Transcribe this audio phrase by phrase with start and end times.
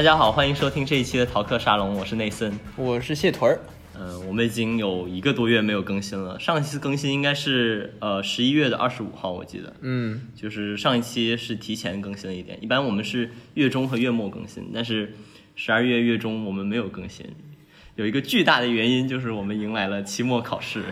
[0.00, 2.58] 大家好，欢迎收听这一期的逃课沙龙，我是内森。
[2.74, 3.60] 我是谢屯儿。
[3.98, 9.70] 嗯、我们已经有一个多月没有更新了，上一次更新应该是呃十一月的二十五号，我记得。
[9.82, 15.14] 嗯，就是上一期是提前更新了一点，一般我们是月中和月末更新，但是
[15.54, 17.26] 十二月月中我们没有更新，
[17.96, 20.82] 有一个巨大的原因就是我们迎来了期末考试。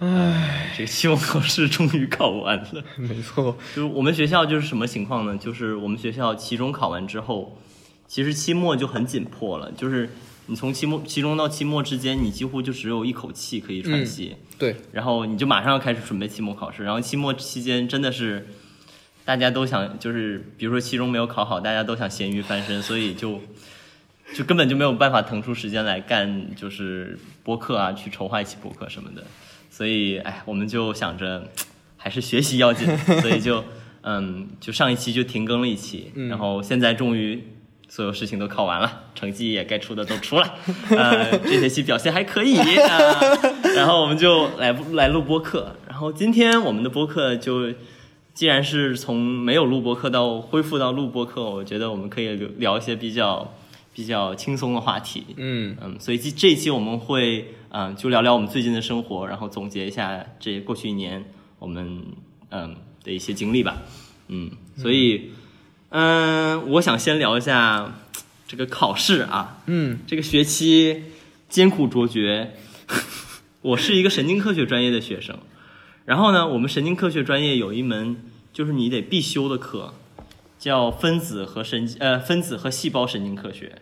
[0.00, 2.84] 唉，这个期末考试终于考完了。
[2.98, 3.56] 没错。
[3.74, 5.34] 就是我们学校就是什么情况呢？
[5.38, 7.58] 就是我们学校期中考完之后，
[8.06, 10.10] 其实期末就很紧迫了，就是
[10.46, 14.36] 你从期末期中到期末之间，你几乎就只有一口气可以喘息。
[14.58, 18.46] 对，然后你就马上要开始准备期末考试，然后期末期间真的是
[19.24, 23.40] 大家都想，就是比如说期中没有考好，大家都想咸鱼翻身，所以就
[24.36, 29.24] 就根本就没有办法腾出时间来干，就是播客啊，去筹划一期播客什么的。
[29.70, 31.50] 所以，哎，我们就想着
[31.96, 33.64] 还是学习要紧，所以就
[34.02, 37.42] 嗯，就上一期就停更了一期，然后现在终于。
[37.88, 40.54] 所有事情都考完了，成绩也该出的都出了，
[40.90, 43.20] 呃，这学期表现还可以啊、
[43.76, 45.76] 然后我们就来来录播课。
[45.88, 47.72] 然后今天我们的播客就，
[48.32, 53.54] 既然是从没有录播课到恢复到录播课，我觉得我们可以聊聊一些比较
[53.94, 55.24] 比较轻松的话题。
[55.36, 61.24] 嗯嗯，所以这这一期我们会嗯、呃就聊聊我们最近的生活，然后总结一下这过去一年
[61.60, 62.02] 我们
[62.50, 62.74] 嗯
[63.04, 63.82] 的一些经历吧。
[64.26, 65.30] 嗯，所以嗯、
[65.94, 67.94] 我想先聊一下
[68.48, 71.04] 这个考试啊，嗯这个学期
[71.48, 72.54] 艰苦卓绝。
[73.62, 75.38] 我是一个神经科学专业的学生，
[76.04, 78.16] 然后呢，我们神经科学专业有一门
[78.52, 79.94] 就是你得必修的课，
[80.58, 83.80] 叫分子和神呃分子和细胞神经科学。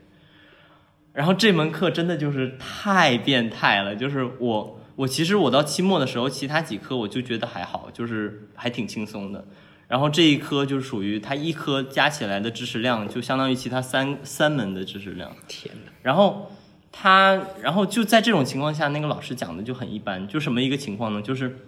[1.15, 9.45] 然后这门课真的就是太变态了，就是我我其实我到期末的时候，其他几科我就觉得还好，就是还挺轻松的。
[9.89, 15.37] 然后这一科就属于它一科加起来的知识量，就相当于其他三三门的知识量。
[15.47, 16.51] 天哪，然后
[16.91, 21.21] 他，然后就在这种情况下，那个老师讲的就很一般，就什么一个情况呢？
[21.21, 21.59] 就是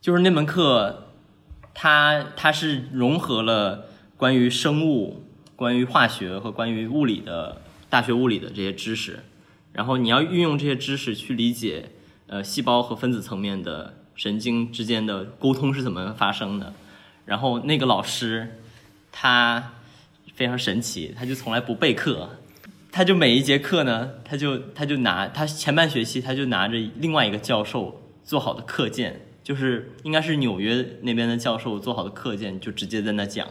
[0.00, 1.08] 就是那门课，
[1.74, 5.24] 它它是融合了关于生物、
[5.54, 9.20] 关于化学和关于物理的大学物理的这些知识，
[9.72, 11.90] 然后你要运用这些知识去理解
[12.26, 16.72] 呃细胞和分子层面的神经之间的沟通是怎么发生的。
[17.24, 18.58] 然后那个老师
[19.12, 19.72] 他
[20.34, 22.38] 非常神奇，他就从来不备课，
[22.90, 33.46] 他就每一节课呢，他就他就拿他前半学期他就拿着另外一个教授做好的课件，就是应该是纽约那边的教授做好的课件，就直接在那讲。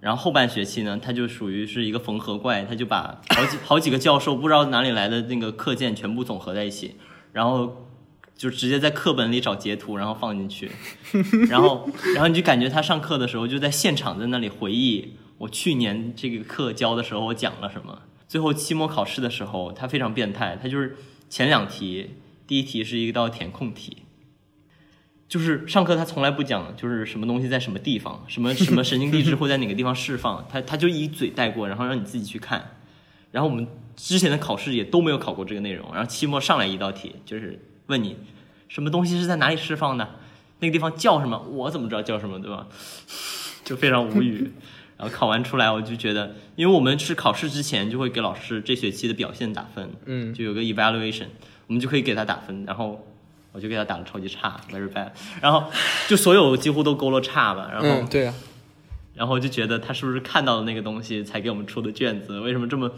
[0.00, 6.96] 然后后半学期呢，他就属于是一个缝合怪，他就把好几好几个教授不知道哪里来的那个课件全部总合在一起，
[7.32, 7.85] 然后
[8.36, 10.70] 就直接在课本里找截图，然后放进去，
[11.48, 18.02] 然后然后你就感觉他上课的时候就在现场在那里回忆我去年这个课教的时候我讲了什么。
[18.28, 20.96] 最后期末考试的时候，他非常变态，他就是
[21.30, 22.10] 前两题，
[22.46, 23.98] 第一题是一道填空题，
[25.28, 32.72] 就是上课他从来不讲，就是什么东西在什么地方，什么什么神经递质会在哪个地方释放，他他就一嘴带过，然后让你自己去看。
[33.30, 38.16] 然后我们之前的考试也都没有考过这个内容，然后期末上来一道题，就是问你
[38.68, 40.08] 什么东西是在哪里释放的，
[40.60, 42.66] 那个地方叫什么，我怎么知道叫什么，对吧？
[43.64, 44.52] 就非常无语。
[44.98, 51.26] 然后考完出来，我就觉得，因为我们是考试之前就会给老师这学期的表现打分，嗯就有个 evaluation，
[51.66, 53.06] 我们就可以给他打分，然后
[53.52, 55.10] 我就给他打了超级差，very bad，
[55.42, 55.64] 然后
[56.08, 58.34] 就所有几乎都勾了差吧，然后、嗯，对啊，
[59.14, 62.40] 然后就觉得他是不是看到了那个东西才给我们出的卷子？
[62.40, 62.90] 为什么这么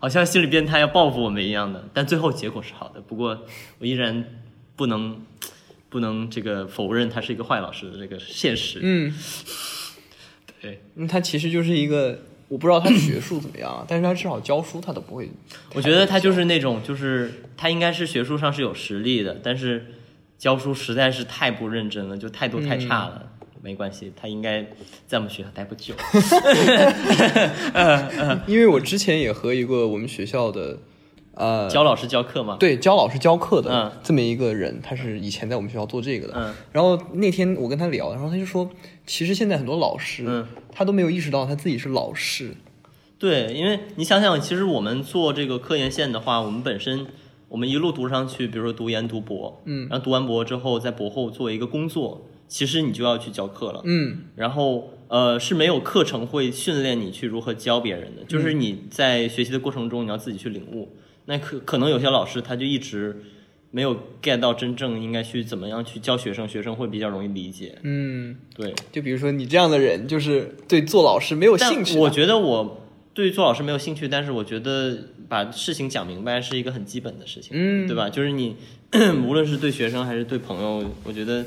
[0.00, 1.88] 好像心理变态要报复我们一样的？
[1.94, 3.46] 但最后结果是好的，不过
[3.78, 4.24] 我依然
[4.74, 5.20] 不能
[5.88, 8.80] 不能这个否认他是一个坏老师的这个现实。
[8.82, 9.14] 嗯，
[10.60, 12.18] 对，嗯他其实就是一个，
[12.48, 15.30] 我不知道他学术怎么样啊，但是他至少教书他都不会。
[15.74, 19.94] 我觉得他就是那种，就是他应该是学术上是有实力的，但是
[20.38, 23.32] 教书实在是太不认真了，就态度太差了。
[23.62, 24.66] 没关系，他应该
[25.06, 25.94] 在我们学校待不久。
[28.46, 30.78] 因为我之前也和一个我们学校的，
[31.34, 36.34] 呃，教老师教课嘛，对教老师教课的嗯这么一个人，他是以前在我们学校做这个的。
[36.36, 38.68] 嗯然后那天我跟他聊，然后他就说，
[39.06, 42.54] 其实现在很多老师，嗯他都没有意识到他自己是老师。
[43.18, 47.06] 对，因为你想想，其实我们做这个科研线的话，我们本身
[47.48, 53.80] 我们一路读上去，比如说读研、读博，嗯然后读完博之后，在博后做一个工作，其实你就要去教课了。
[53.84, 60.96] 嗯然后呃是没有课程会训练你去如何教别人的，就是你在学习的过程中你要自己去领悟。
[61.26, 63.22] 那可可能有些老师他就一直
[63.70, 67.78] 没有 get 到真正应该去怎么样去教学生，学生会比较容易理解。
[67.82, 72.82] 嗯，对，就比如说你这样的人，就是对做老师没有兴趣我觉得我
[73.14, 74.98] 对做老师没有兴趣，但是我觉得
[75.28, 78.10] 把事情讲明白是一个很基本的事情，嗯对吧？
[78.10, 78.56] 就是你
[79.24, 81.44] 无论是对学生还是对朋友，我觉得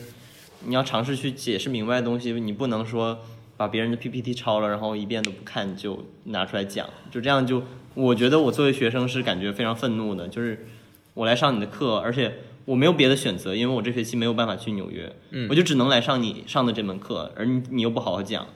[0.65, 3.19] 你要尝试去解释明白的东西，你不能说
[3.57, 7.63] 把别人的 PPT 抄了，然后一遍都不看就拿出来讲，就这样就，
[7.93, 10.65] 我觉得我作为学生是感觉非常愤怒的，就是
[11.13, 18.47] 我来上你的课，而且我没有别的选择，因为我这学期没有办法去纽约，嗯我就只能来上你上的这门课，而你你又不好好讲，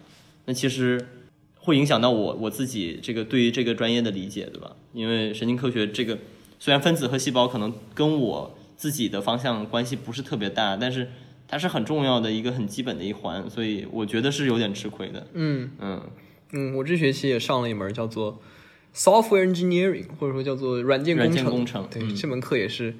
[0.45, 1.07] 那其实
[1.55, 4.71] 会影响到我我自己这个对于这个专业的理解，对吧？
[4.93, 6.17] 因为神经科学这个
[6.57, 11.09] 虽然分子和细胞可能跟我自己的方向关系不是特别大，但是
[11.47, 15.27] 它是很重要的一个很基本的一环，所以我觉得是有点吃亏的。
[15.33, 16.01] 嗯嗯
[16.51, 18.41] 嗯，我这学期也上了一门叫做
[18.95, 21.33] Software Engineering，或者说叫做软件工程。
[21.33, 22.95] 软件工程对，嗯这门课也是，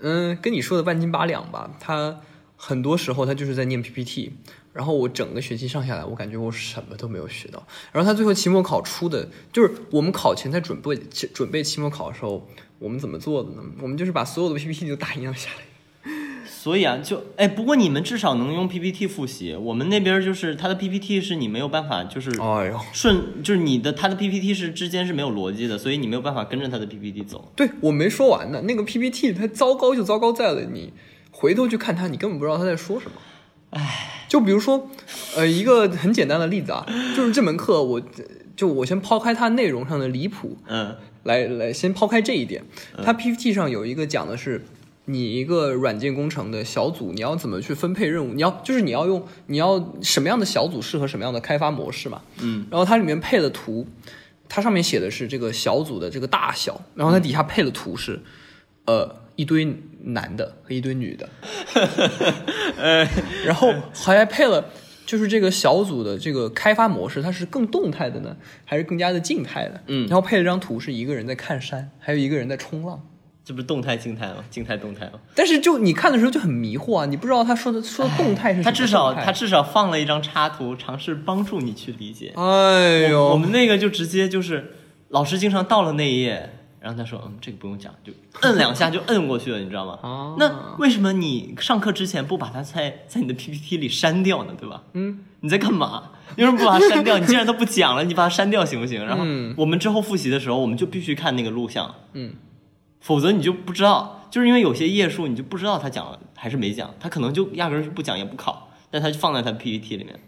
[0.00, 1.76] 嗯，跟你说的半斤八两吧。
[1.80, 2.20] 它
[2.56, 4.32] 很多时候它就是在念 PPT，
[4.72, 7.66] 然后我整个学期上下来，我感觉我什么都没有学到。
[7.92, 10.96] 然后他最后期末考出的，就是我们考前在准备
[11.32, 12.48] 准备期末考的时候，
[12.78, 13.62] 我们怎么做的呢？
[13.80, 15.67] 我们就是把所有的 PPT 都打印了下来。
[16.68, 27.50] 所以啊，就哎，不过你们至少能用 PPT 复习，我们那边就是他的 PPT 是你没有办法，就是哎呦，顺，就是你的他的 PPT 是之间是没有逻辑的，所以你没有办法跟着他的 PPT 走。
[27.56, 30.92] 对我没说完呢，那个 PPT 它糟糕就糟糕在了，你
[31.30, 33.12] 回头去看它，你根本不知道他在说什么。
[33.70, 34.90] 唉，就比如说，
[35.36, 36.84] 呃，一个很简单的例子啊，
[37.16, 38.02] 就是这门课我，
[38.54, 42.62] 就我先抛开它内容上的离谱，嗯来来先抛开这一点，
[43.02, 44.62] 它 PPT 上有一个讲的是。
[45.10, 48.34] 你一个软件工程的小组，你要怎么去分配任务？
[48.34, 52.20] 你要就是你要用你要什么样的小组适合什么样的开发模式嘛？
[52.42, 53.86] 嗯，然后它里面配了图，
[54.50, 58.20] 它上面写的是这个小组的这个大小，然后它底下配的图是，
[58.84, 61.28] 呃，一堆男的和一堆女的，
[62.76, 63.08] 呃，
[63.46, 64.66] 然后还配了
[65.06, 69.82] 就是这个小组的这个开发模式，它是更动态的呢，还是更加的静态的？
[69.86, 73.08] 嗯然后配了张图是一个人在看山，还有一个人在冲浪。
[73.48, 74.44] 这不是动态静态吗？
[74.50, 75.12] 静态动态吗？
[75.34, 82.34] 但是就你看的时候就很迷惑啊，你不知道他说的说的动态是什么他至少他至少放了一张插图，尝试帮助你去理解。
[82.36, 84.74] 哎呦，我们那个就直接就是
[85.08, 88.12] 老师经常到了那一页，然后他说嗯这个不用讲，就
[88.42, 89.98] 摁两下就摁过去了，你知道吗？
[90.02, 94.52] 啊那为什么你上课之前不把它在在你的 PPT 里删掉呢？
[94.60, 94.82] 对吧？
[94.92, 96.10] 嗯，你在干嘛？
[96.36, 97.16] 你为什么不把它删掉？
[97.18, 99.06] 你既然都不讲了，你把它删掉行不行？
[99.06, 102.34] 然后嗯我们之后复习的时候，我们就必须看那个录像，嗯，
[103.00, 110.18] 否则你就不知道，就是因为有些页数你就不知道他讲了还是没讲，他可能就压根儿就不讲也不考，但他就放在他 PPT 里面，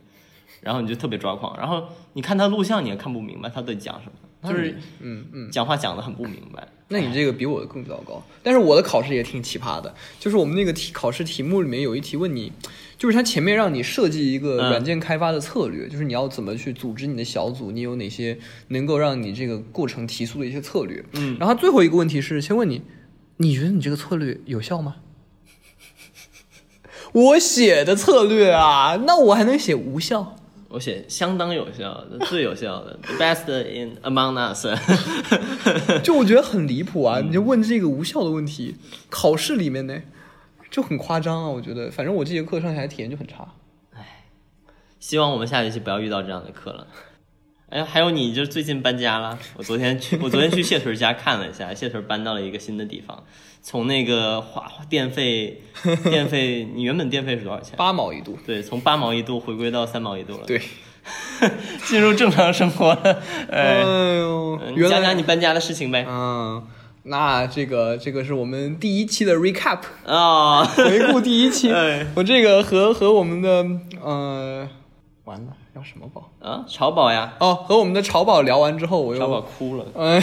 [0.60, 4.06] 然后你就特别抓狂，然后你看他录像你也看不明白他到底讲什
[4.42, 6.66] 么，就是嗯嗯，讲话讲的很不明白。
[6.92, 8.22] 那你这个比我的更糟糕。
[8.42, 12.52] 但是我的考试也挺奇葩的，就是我们那个题考试题目里面有一题问你，
[12.98, 18.38] 就是它前面让你设计一个嗯软件开发的策略，就是你要怎么去组织你的小组，你有哪些
[18.68, 21.04] 能够让你这个过程提速的一些策略。
[21.12, 22.82] 嗯然后最后一个问题是先问你，
[23.36, 24.96] 你觉得你这个策略有效吗？
[27.12, 30.36] 我写的策略啊，那我还能写无效？
[30.70, 34.66] 我写相当有效的，最有效的，the best in among us。
[36.00, 37.20] 就我觉得很离谱啊！
[37.20, 38.76] 你就问这个无效的问题，
[39.10, 40.00] 考试里面呢，
[40.70, 41.48] 就很夸张啊！
[41.48, 43.52] 我觉得，反正我这节课上起来体验就很差。
[43.92, 44.24] 唉
[45.00, 46.86] 希望我们下学期不要遇到这样的课了。
[47.70, 49.38] 哎，还有你，就是最近搬家了。
[49.56, 53.22] 我昨天去，我昨天去谢屯家看了一下，谢屯搬到了一个新的地方，
[53.62, 55.62] 从那个花电费，
[56.02, 57.76] 电费，你原本电费是多少钱？
[57.76, 60.60] 八毛一度，对，从八毛一度回归到三毛一度了，对，
[61.84, 63.22] 进入正常生活了。
[63.52, 66.04] 哎，呦讲讲你搬家的事情呗。
[66.08, 66.66] 嗯，
[67.04, 71.72] 那这个这个是我们第一期的 recap， 啊、回顾第一期。
[71.72, 73.64] 哎我这个和和我们的
[74.02, 74.68] 呃，
[75.22, 76.30] 完了要什么宝？
[76.40, 79.86] 啊，潮宝呀，哦，和我们的潮宝聊完之后，我又潮宝哭了。
[79.96, 80.22] 嗯，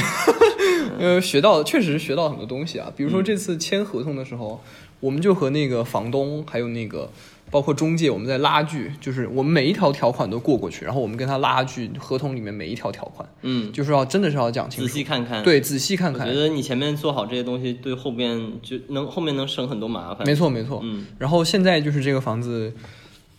[1.00, 2.92] 呃，学到确实学到很多东西啊。
[2.96, 4.62] 比如说这次签合同的时候，
[5.00, 7.10] 我们就和那个房东还有那个
[7.50, 16.38] 包括中介，我们在拉锯，就是我们每一条条款都过过去，然后我们跟他拉锯合同里面每一条条款，嗯，就是要真的是要讲清楚仔，细看看。，对，仔细看看我觉。
[16.40, 20.28] 得你前面做好这些东西，对后边就能后面能省很多麻烦。
[20.28, 22.72] 没错没错，嗯然后现在就是这个房子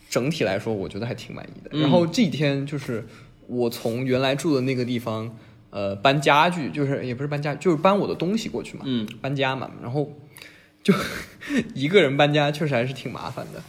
[0.08, 1.70] 整体来说，我觉得还挺满意的。
[1.72, 3.06] 嗯然后这几天就是
[3.46, 5.34] 我从原来住的那个地方，
[5.70, 10.12] 呃，搬家具，就是也不是搬家，就是搬我的东西过去嘛，嗯，搬家嘛，然后
[10.82, 10.94] 就
[11.74, 13.62] 一个人搬家确实还是挺麻烦的。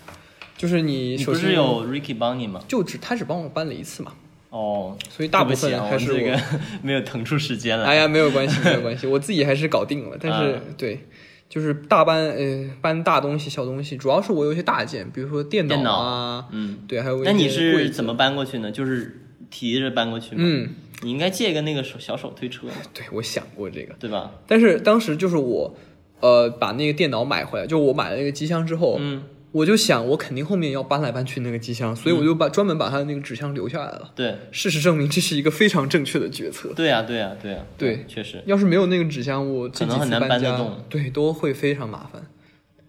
[0.58, 2.62] 就是你你首先不是有 Ricky 帮你吗？
[2.68, 4.12] 就只他只帮我搬了一次嘛，
[4.50, 6.18] 哦，所以大部分还是我。
[6.18, 6.38] 这个
[6.84, 7.86] 没有腾出时间来。
[7.86, 10.18] 哎呀，没有关系，没有关系，我自己还是搞定了。
[10.20, 11.06] 但是、啊对，
[11.50, 18.72] 就是大搬呃搬大东西、小东西，主要是我有一些大件，比如说电电脑啊，嗯，对，还有一那你是怎么搬过去呢？
[18.72, 20.42] 就是提着搬过去吗？
[20.44, 20.70] 嗯，
[21.02, 24.32] 你应该借个那个手小手推车，对我想过这个，对吧？
[24.46, 25.76] 但是当时就是我，
[26.20, 34.12] 呃，把那个电脑买回来，就我买了那个机箱之后，嗯，我就想我肯定后面要搬来搬去那个机箱，所以我就把、专门把它的那个纸箱留下来了。
[34.16, 36.72] 对，事实证明，这是一个非常正确的决策。
[36.76, 42.22] 对呀、对呀、对呀、对嗯确实，要是没有那个纸箱，我这几可能很难次搬得动，对，都会非常麻烦。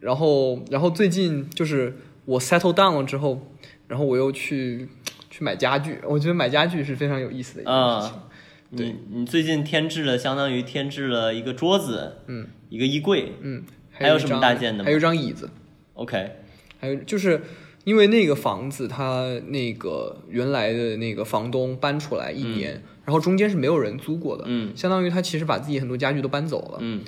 [0.01, 3.47] 然后，然后最近就是我 settle down 了之后，
[3.89, 4.89] 然后我又去
[5.31, 5.99] 去买家具。
[6.05, 8.17] 我觉得买家具是非常有意思的一件事情。
[8.17, 8.27] 啊
[8.73, 14.85] 你你最近添置了，相当于添置了一个桌子，嗯，一个衣柜嗯，还有什么大件的吗？
[14.85, 15.51] 还有一张椅子
[15.95, 16.37] ，，OK，
[16.81, 17.41] 还有就是
[17.85, 27.03] 因为那个房子，它那个原来的那个房东搬出来一年，然后中间是没有人租过的，嗯相当于他其实把自己很多家具都搬走了，嗯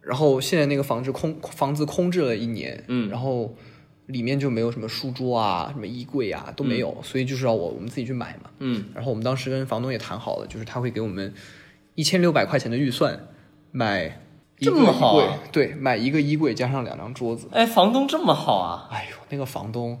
[0.00, 3.54] 然后现在那个房子空房子空置了一年，嗯然后
[4.06, 8.50] 里面就没有什么书桌啊、什么衣柜啊都没有，所以就是要我我们自己去买嘛。
[8.58, 11.32] 嗯，然后我们当时跟房东也谈好了，就是他会给我们
[11.94, 13.28] 一千六百块钱的预算
[13.70, 14.20] 买
[14.62, 17.48] 这么好对，买一个衣柜加上两张桌子。
[17.52, 18.88] 哎，房东这么好啊？
[18.90, 19.98] 哎呦，那个房东，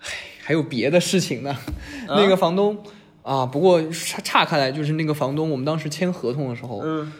[0.00, 0.06] 唉，
[0.42, 1.50] 还有别的事情呢。
[1.50, 1.60] 啊
[2.16, 2.78] 那个房东
[3.22, 7.12] 啊，不过岔岔开来就是那个房东，我们当时签合同的时候，嗯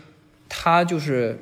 [0.49, 1.39] 他就是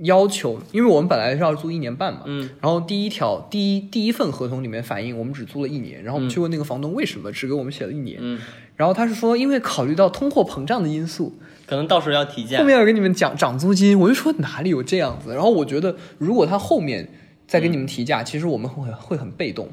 [0.00, 8.38] 要求，因为我们本来是要租一年半嘛，嗯然后第一条第一第一份合同里面反映我们只租了一年，然后我们去问那个房东为什么只给我们写了一年，嗯，
[8.76, 11.34] 然后他是说因为考虑到通货膨胀的因素，
[11.70, 12.64] 可能到时候要提价后。
[12.64, 15.32] 面要给你们讲涨租金，我就说哪里有这样子？
[15.32, 17.08] 然后我觉得如果他后面
[17.46, 19.68] 再给你们提价，其实我们会会很被动。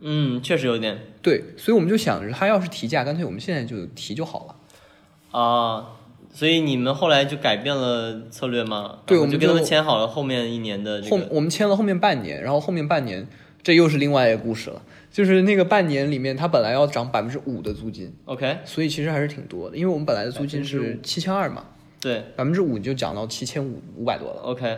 [0.00, 5.40] 嗯，确实有点对，所以我们就想着他要是提价，干脆我们现在就提就好了。
[5.40, 5.86] 啊。
[6.32, 8.98] 所以你们后来就改变了策略吗？
[9.06, 11.28] 对我们就跟他们签好了后面一年的这后个。
[11.30, 13.26] 我们签了后面半年，然后后面半年
[13.62, 14.82] 这又是另外一个故事了，
[15.14, 21.66] 就是那个半年里面，他本来要涨百分之五的租金，OK，所以其实还是挺多的，因为我们本来的租金是七千二嘛，
[22.00, 22.24] 对。
[22.34, 24.76] 百分之五就涨到七千五五百多了，，OK，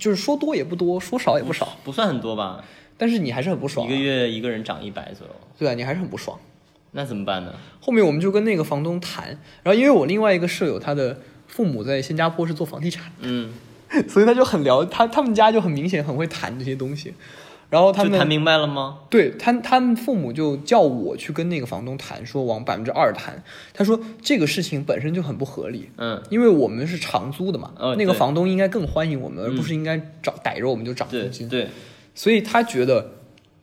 [0.00, 2.64] 就是说多也不多，说少也不少，不算很多吧？
[2.96, 6.40] 但是你还是很不爽、啊，一个月一个人涨一百左右，对啊，你还是很不爽。
[6.92, 7.52] 那怎么办呢？
[7.78, 9.28] 后面我们就跟那个房东谈，
[9.62, 13.52] 然后因为我另外一个舍友他的父母在新加坡是做房地产，嗯，
[14.08, 17.12] 所以他就很聊他他们家就很明显很会谈这些东西，
[17.74, 19.00] 然后他们谈明白了吗？
[19.10, 25.90] 对他他们父母就叫我去跟那个房东谈，说往百分之二谈，他说这个事情本身就很不合理。
[25.96, 31.48] 嗯，因为我们是长租的嘛，哦那个房东应该更欢迎我们，而不是应该找逮着我们就涨租对金。
[31.48, 31.66] 对，
[32.14, 33.10] 所以他觉得，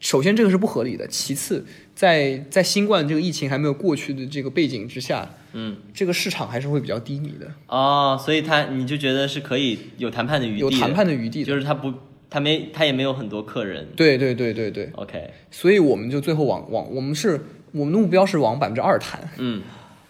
[0.02, 1.66] 首先这个是不合理的，其次
[1.96, 11.46] 在在新冠这个疫情还没有过去的这个背景之下，嗯，这个市场还是会比较低迷的，哦，所以他你就觉得是可以有谈判的余地的，有谈判的余地的。
[11.46, 11.94] 就是他不，
[12.32, 13.90] 他没，他也没有很多客人。
[13.96, 17.42] 对对对对对，OK，所以我们就最后往往我们是
[17.74, 19.62] 我们的目标是往百分之二谈，嗯。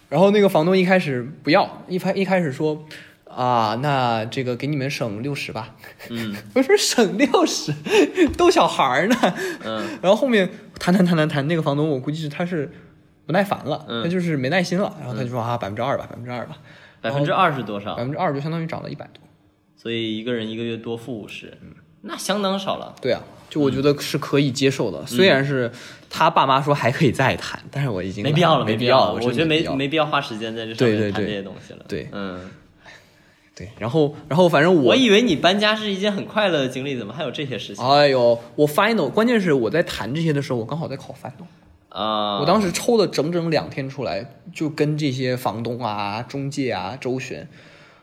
[0.08, 2.86] 然后那个房东一开始不要，一开一开始说
[3.24, 5.74] 啊，那这个给你们省六十吧。
[6.10, 6.36] 嗯。
[6.54, 7.72] 我说省六十，
[8.36, 9.16] 逗小孩儿呢。
[9.64, 9.98] 嗯。
[10.00, 10.48] 然后后面
[10.78, 12.70] 谈谈谈谈谈，那个房东我估计是他是
[13.26, 14.04] 不耐烦了，嗯。
[14.04, 16.58] 他就是没耐心了，然后他就说啊百分之二吧，百分之二吧，
[17.00, 17.96] 百分之二是多少？
[17.96, 18.04] 百？
[18.04, 19.22] 分之二就相当于涨了一百多。
[19.74, 21.58] 所以一个人一个月多付五十，
[22.02, 22.94] 那相当少了。
[23.00, 25.70] 对啊，就我觉得是可以接受的，虽然是
[26.10, 29.12] 他爸妈说还可以再谈，但是我已经没必要了，没必要了。
[29.14, 31.84] 我我觉得没没必要花时间在这上面谈这些东西了。
[31.86, 32.50] 对嗯，
[33.54, 41.46] 对，然后然后反正我我以为你搬家是一件很快乐的经历，怎么还有这些事情哎呦，我 final 关键是我在谈这些的时候，我刚好在考 final，、
[41.90, 42.40] 啊？
[42.40, 47.48] 我当时抽了整整两天出来，就跟这些房东啊、中介啊周旋。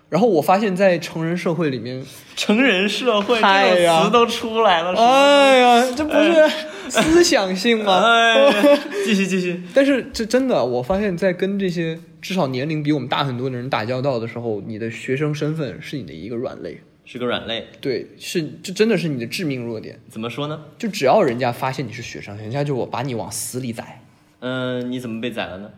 [0.10, 2.04] 然后我发现，在成人社会里面，
[2.36, 6.50] 成人社会嗨呀这种词都出来了，哎呀，这不是
[6.90, 8.02] 思想性吗？
[8.04, 8.52] 哎，
[9.06, 9.62] 继续继续。
[9.74, 20.00] 但是这真的，我发现，在跟这些至少年龄比我们大很多的人打交道的时候，你的学生身份是你的一个软肋，是个软肋，对，是这真的是你的致命弱点。
[20.10, 20.60] 怎么说呢？
[20.80, 24.02] 就只要人家发现你是学生，人家就我把你往死里宰
[24.42, 25.70] 嗯、你怎么被宰了呢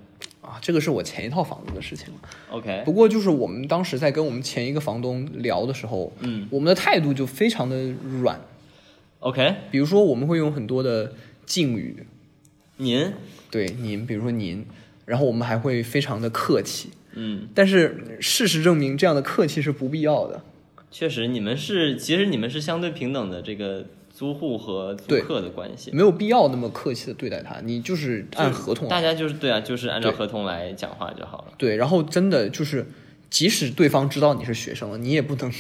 [0.41, 0.57] 啊！
[0.61, 2.19] 这个是我前一套房子的事情了。
[2.49, 8.41] ？OK，不过就是我们当时在跟我们前一个房东聊的时候，嗯我们的态度就非常的软
[9.19, 11.13] ，，OK，比如说我们会用很多的
[11.45, 12.05] 敬语，
[12.77, 13.13] 您，
[13.49, 14.65] 对您，比如说您，
[15.05, 16.89] 然后我们还会非常的客气。
[17.13, 20.43] 嗯，但是事实证明，这样的客气是不必要的。
[20.89, 23.85] 确实，你们是其实你们是相对平等的这个
[24.21, 28.87] 租户和租客的关系，没有必要那么客气的对待他，你就是按合同。
[28.87, 31.53] 大家就是对啊，就是按照合同来讲话就好了。
[31.57, 32.85] 对，然后真的就是，
[33.31, 35.51] 即使对方知道你是学生了，你也不能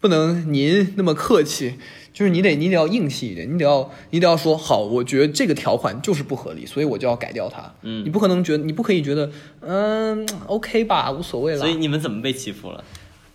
[0.00, 1.76] 不能您那么客气，
[2.12, 7.74] 就是你得你得要硬气一点，你得要你得要说好，我觉得这个条款就是不合理，所以我就要改掉它。
[7.80, 9.30] 嗯你不可能觉得你不可以觉得
[9.60, 11.58] 嗯 OK 吧，无所谓了。
[11.58, 12.84] 所以你们怎么被欺负了？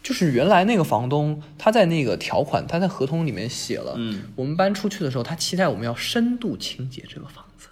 [0.09, 7.67] 就是原来那个房东他在那个条款他在合同里面写了，嗯，我们搬出去的时候，他期待我们要深度清洁这个房子。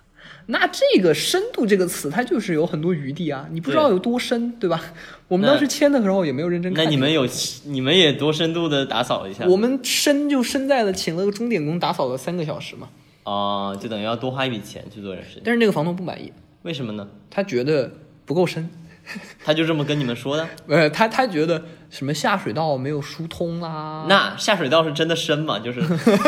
[0.45, 4.79] 那这个“深度”这个词，它就是有很多余地啊，你不知道有多深，对吧？
[5.27, 6.85] 我们当时签的时候也没有认真看。
[6.85, 7.27] 那你们有
[7.65, 9.43] 你们也多深度的打扫了一下？
[9.47, 12.87] 我们深就深在了，请了个钟点工打扫了三个小时嘛。
[13.23, 15.41] 啊、就等于要多花一笔钱去做这事情。
[15.43, 17.07] 但是那个房东不满意，为什么呢？
[17.31, 17.91] 他觉得
[18.23, 18.69] 不够深，
[19.43, 20.47] 他就这么跟你们说的？
[20.67, 25.59] 呃，他他觉得什么下水道没有疏通啦，那下水道是真的深吗？
[25.59, 25.81] 就是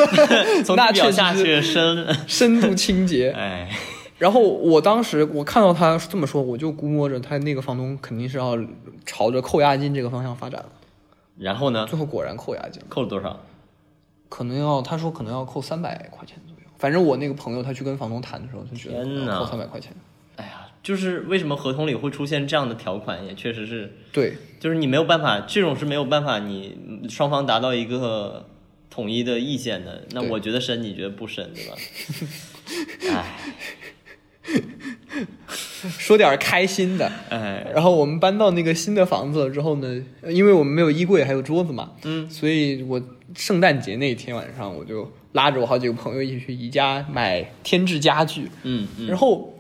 [0.64, 2.08] 从那地表下去深。
[2.28, 3.32] 深度清洁。
[3.32, 3.70] 哎，
[4.18, 8.58] 然后我当时我看到他这么说，我就估摸着他那个房东肯定是要
[9.06, 10.70] 朝着扣押金这个方向发展了。
[11.38, 11.86] 然后呢？
[11.90, 13.40] 最后果然扣押金，扣了多少？
[14.28, 16.70] 可能要他说可能要扣三百块钱左右。
[16.78, 19.94] 反正我那个朋友他去跟房东谈的时候，就觉得扣三百块钱。
[20.82, 26.78] 就是为什么合同里会出现这样的条款，也确实是，对，就是你没有办法，这种是没有办法，你
[27.10, 28.48] 双方达到一个
[28.90, 30.06] 统一的意见的。
[30.12, 31.76] 那我觉得深，你觉得不深，对吧？
[33.12, 33.26] 哎
[35.98, 37.12] 说点开心的。
[37.30, 43.02] 哎，然后我们搬到那个新的房子了之后呢，呃因为我们没有衣柜还有桌子嘛，嗯，所以我
[43.36, 49.54] 圣诞节那天晚上我就拉着我好几个朋友一起去宜家买添置家具，嗯嗯，然后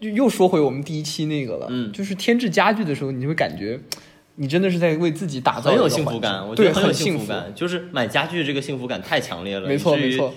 [0.00, 1.92] 又又说回我们第一期那个了，嗯。
[1.92, 3.78] 就是添置家具的时候，你就会感觉
[4.36, 7.26] 你真的是在为自己打造很有幸福感，我觉对，得很有幸幸福。
[7.26, 10.32] 感，就是买家具这个幸福感太强烈了，没错没错，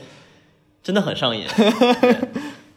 [0.81, 1.45] 真的很上瘾。
[2.01, 2.15] 对。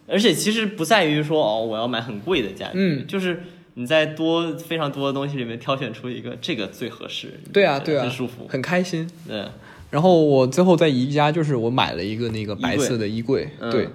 [0.06, 3.06] 而且其实不在于说哦，我要买很贵的家具，嗯。
[3.06, 3.42] 就是
[3.76, 9.10] 你在多非常多的东西里面挑选出一个这个最合适，对啊对啊，很舒服，很开心。
[9.26, 9.42] 对，
[9.90, 13.90] 然后我最后在宜家就是我买了一个那个白色的衣柜，嗯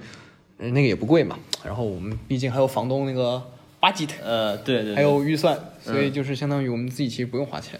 [0.59, 1.39] 那个也不贵嘛。
[1.65, 3.41] 然后我们毕竟还有房东那个
[3.81, 7.79] budget，呃，对对对，还有预算，所嗯以就是相当于我们自己其实不用花钱，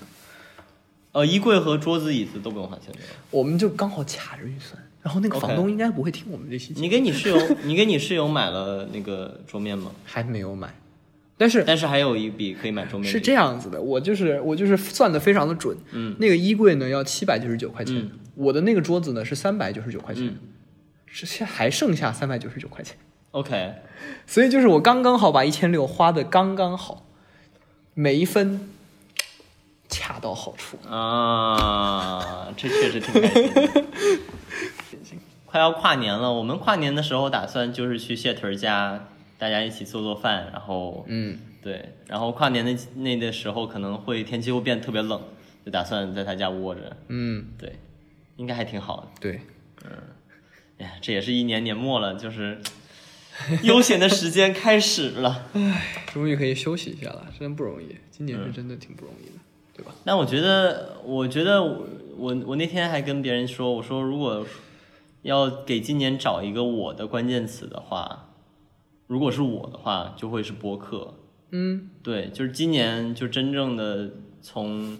[1.11, 2.99] 呃，衣柜和桌子、椅子都不用花钱的。
[3.31, 4.81] 我们就刚好卡着预算。
[5.01, 9.91] 然后那个房东应该不会听我们这期节目，你给你室友， 你给你室友买了那个桌面吗？
[10.03, 10.75] 还没有买，
[11.37, 15.75] 但是但是还有一笔可以买桌面，是这样子的，我就是我就是算的非常的准。
[15.93, 20.37] 嗯那个衣柜呢要七百九十九块钱，嗯我的那个桌子呢是三百九十九块钱，嗯
[21.12, 22.95] 是现还剩下三百九十九块钱
[23.32, 23.74] ，，OK，
[24.26, 27.06] 所以就是我刚刚好把一千六花的刚刚好，
[27.93, 28.69] 每一分
[29.89, 30.78] 恰到好处。
[30.89, 33.86] 啊，这确实挺开心的。
[35.45, 39.08] 快要跨年了，我们跨年的时候打算就是去谢屯儿家，
[39.39, 45.19] 大家一起做做饭，然后嗯，对，然后跨年那那的时候可能会天气会变特别冷，
[45.65, 47.80] 就打算在他家窝着，嗯，对，
[48.36, 49.08] 应该还挺好的。
[49.19, 49.41] 对，
[50.79, 52.59] 哎呀，这也是一年年末了，就是
[53.63, 55.45] 悠闲的时间开始了。
[56.11, 57.95] 终于可以休息一下了，真不容易。
[58.09, 59.39] 今年是真的挺不容易的，
[59.75, 59.93] 对吧？
[60.03, 61.87] 但我觉得，我觉得我
[62.17, 64.45] 我我那天还跟别人说，我说如果
[65.21, 68.29] 要给今年找一个我的关键词的话，
[69.07, 71.15] 如果是我的话，就会是播客。
[71.51, 74.11] 嗯，对，就是今年就真正的
[74.41, 74.97] 从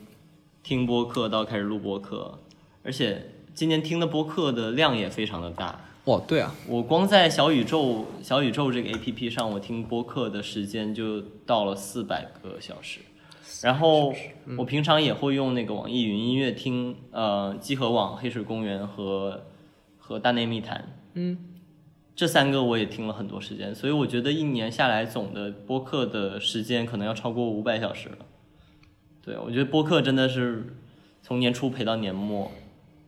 [0.63, 2.39] 听播客到开始录播客，
[2.83, 5.78] 而且今年听的播客的量也非常的大。
[6.06, 13.02] 哦，对啊，我光在小宇宙小宇宙这个 A P P 上，我听播客的时间就到了四百个小时。
[13.62, 14.13] 然后
[14.58, 19.43] 我平常也会用那个网易云音乐听，呃，集合网、黑水公园和
[19.98, 21.38] 和大内密谈嗯，
[22.15, 28.19] 这三个我也听了很多时间，所以我觉得一年下来总的播客的时间可能要超过五百小时了。
[29.22, 30.78] 对，我觉得播客真的是
[31.22, 32.50] 从年初陪到年末，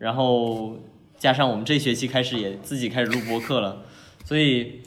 [0.02, 0.80] 然后
[1.20, 3.86] 加上我们这学期开始也自己开始录播客了，
[4.26, 4.82] 所以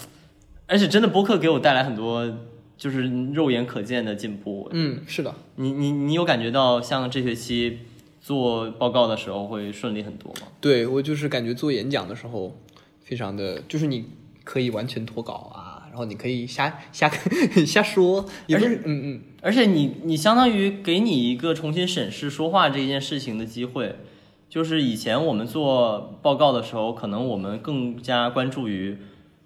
[0.66, 2.36] 而且真的播客给我带来很多
[2.76, 4.68] 就是肉眼可见的进步。
[4.72, 7.78] 嗯，是的，你你你有感觉到像这学期
[8.20, 10.48] 做报告的时候会顺利很多吗？
[10.60, 12.58] 对我就是感觉做演讲的时候，
[13.04, 14.06] 非常的，就是你
[14.42, 17.08] 可以完全脱稿啊，然后你可以瞎瞎
[17.64, 23.94] 瞎说，也不是，嗯嗯，而且你你相当于给你一个重新审视说话这件事情的机会，
[24.54, 28.96] 就是以前我们做报告的时候，可能我们更加关注于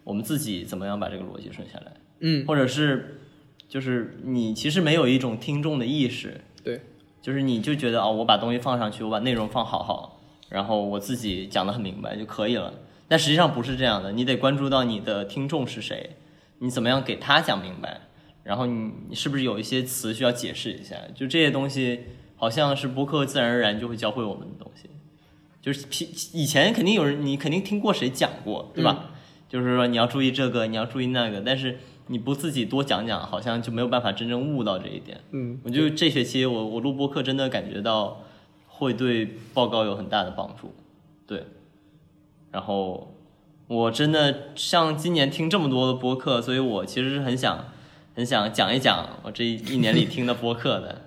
[0.05, 3.19] 我们自己怎么样把这个逻辑顺下来，嗯，或者是
[3.67, 6.83] 就是你其实没有一种听众的意识，对，
[7.23, 12.75] 就是你就觉得哦，我把东西放上去，我把内容放好好，然后我自己讲得很明白就可以了。
[13.09, 16.17] 但实际上不是这样的，你得关注到你的听众是谁，
[16.59, 18.03] 你怎么样给他讲明白，
[18.43, 22.01] 然后你你是不是有一些词需要解释一下，就这些东西
[22.37, 24.87] 好像是播客自然而然就会教会我们的东西。
[25.69, 25.87] 就是
[26.33, 29.11] 以以前肯定有人，你肯定听过谁讲过，对吧？
[29.51, 35.21] 就是说你要注意这个，你要注意那个，但是你不自己多讲讲，好像就没有办法真正悟到这一点。
[35.33, 38.25] 嗯，我就这学期我我录播课真的感觉到
[38.67, 40.73] 会对报告有很大的帮助，
[41.27, 41.45] 对。
[42.51, 43.15] 然后
[43.67, 47.67] 我真的像今年听这么多的播客，所以我其实是很想
[48.15, 51.03] 很想讲一讲我这一年里听的播客的。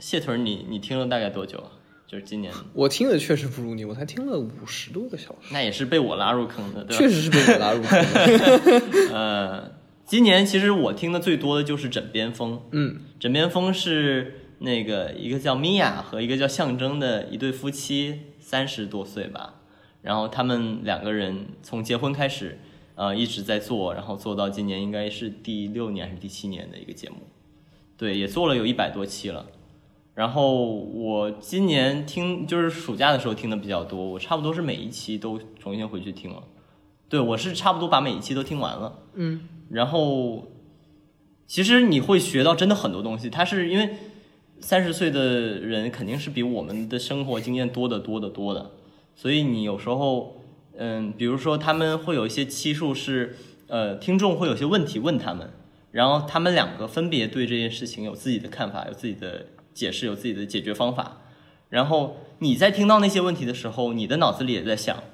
[0.00, 1.62] 谢屯，你你听了大概多久？
[2.08, 7.02] 就是今年，我听的确实不如你，我才听了五十多个小时，那也是被我拉入坑的，对吧？
[7.02, 9.12] 确实是被我拉入坑的。
[9.12, 9.72] 呃，
[10.06, 12.62] 今年其实我听的最多的就是枕边风。
[12.72, 19.56] 嗯，枕边风是那个一个叫米娅和一个叫象征的一对夫妻，三十多岁吧。
[20.00, 22.58] 然后他们两个人从结婚开始，
[22.94, 27.16] 呃，一直在做，然后做到今年应该是第六年还是第七年的一个节目。
[27.98, 29.44] 对，也做了有一百多期了。
[30.18, 36.42] 然后我今年听就是暑假的时候听的比较多，我差不多是每一期都重新回去听了。
[37.08, 38.98] 对我是差不多把每一期都听完了。
[39.14, 40.48] 嗯，然后
[41.46, 43.30] 其实你会学到真的很多东西。
[43.30, 43.90] 它是因为
[44.58, 48.72] 三十岁的人肯定是比我们的生活经验多得多得多的，
[49.14, 50.42] 所以你有时候，
[50.76, 53.36] 嗯，比如说他们会有一些期数是，
[53.68, 55.48] 呃，听众会有些问题问他们，
[55.92, 59.46] 然后他们两个分别对这件事情有自己的看法，有自己的
[59.78, 61.18] 解释，有自己的解决方法。
[61.70, 65.04] 然后你在听到那些问题的时候，你的脑子里也在想，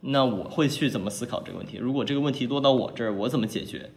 [0.00, 1.78] 那我会去怎么思考这个问题？
[1.78, 3.90] 如果这个问题落到我这儿，我怎么解决？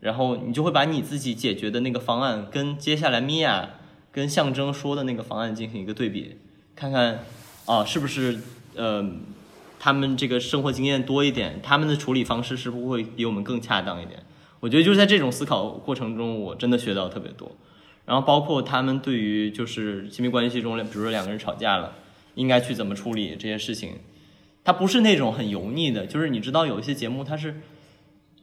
[0.00, 3.70] 然后你就会把你自己解决的那个方案跟接下来米娅
[4.12, 6.36] 跟象征说的那个方案进行一个对比，
[6.76, 7.24] 看看
[7.64, 8.40] 啊是不是
[8.74, 9.08] 呃
[9.78, 14.22] 他们这个生活经验多一点，他们的处理方式是不是会比我们更恰当一点？
[14.60, 17.50] 我觉得就是在这种思考过程中，我真的学到特别多。
[18.10, 21.92] 然后包括他们对于就是亲密关系中，比如说两个人吵架了，
[22.34, 24.00] 应该去怎么处理这些事情，
[24.64, 27.60] 它不是那种很油腻的，就是你知道有一些节目它是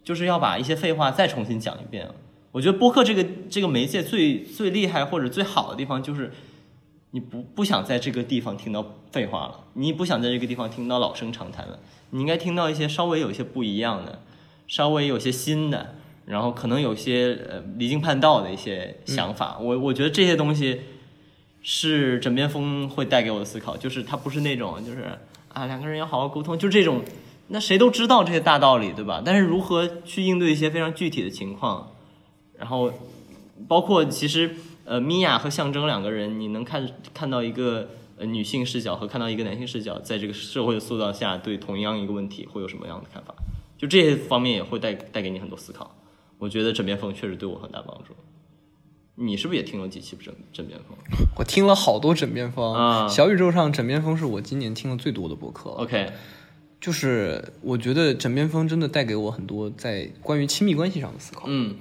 [0.06, 2.10] 就是要把一些废话再重新讲一遍。
[2.54, 6.32] 我觉得播客这个这个媒介最最厉害或者最好的地方就是，
[7.12, 11.78] 你不不想在这个地方听到废话了，你不想在这个地方听到老生常谈了，
[12.12, 14.22] 你应该听到一些稍微有一些不一样的，
[14.66, 15.96] 稍微有些新的，
[16.28, 19.58] 然后可能有些呃离经叛道的一些想法。
[19.60, 20.82] 我我觉得这些东西
[21.64, 27.02] 是枕边风会带给我的思考，就是它不是那种就是啊两个人要好好沟通，就这种。
[27.50, 29.22] 那谁都知道这些大道理，对吧？
[29.24, 31.94] 但是如何去应对一些非常具体的情况，
[32.58, 32.92] 然后
[33.70, 37.88] 包括其实呃，米娅和象征两个人，你能看看到一个
[38.18, 43.34] 呃女性视角和看到一个男性视角，在这个社会的塑造下，对同样一个问题会有什么样的看法？
[43.78, 45.96] 就这些方面也会带带给你很多思考。
[46.38, 48.14] 我觉得枕边风确实对我很大帮助。
[49.16, 50.96] 你是不是也听了几期枕枕边风
[51.36, 55.72] 我听了好多枕边风啊小宇宙上枕边风是我今年听的最多的播客。
[55.72, 56.12] ？OK，
[56.80, 61.46] 就是我觉得枕边风真的带给我很多在关于亲密关系上的思考。
[61.48, 61.76] 嗯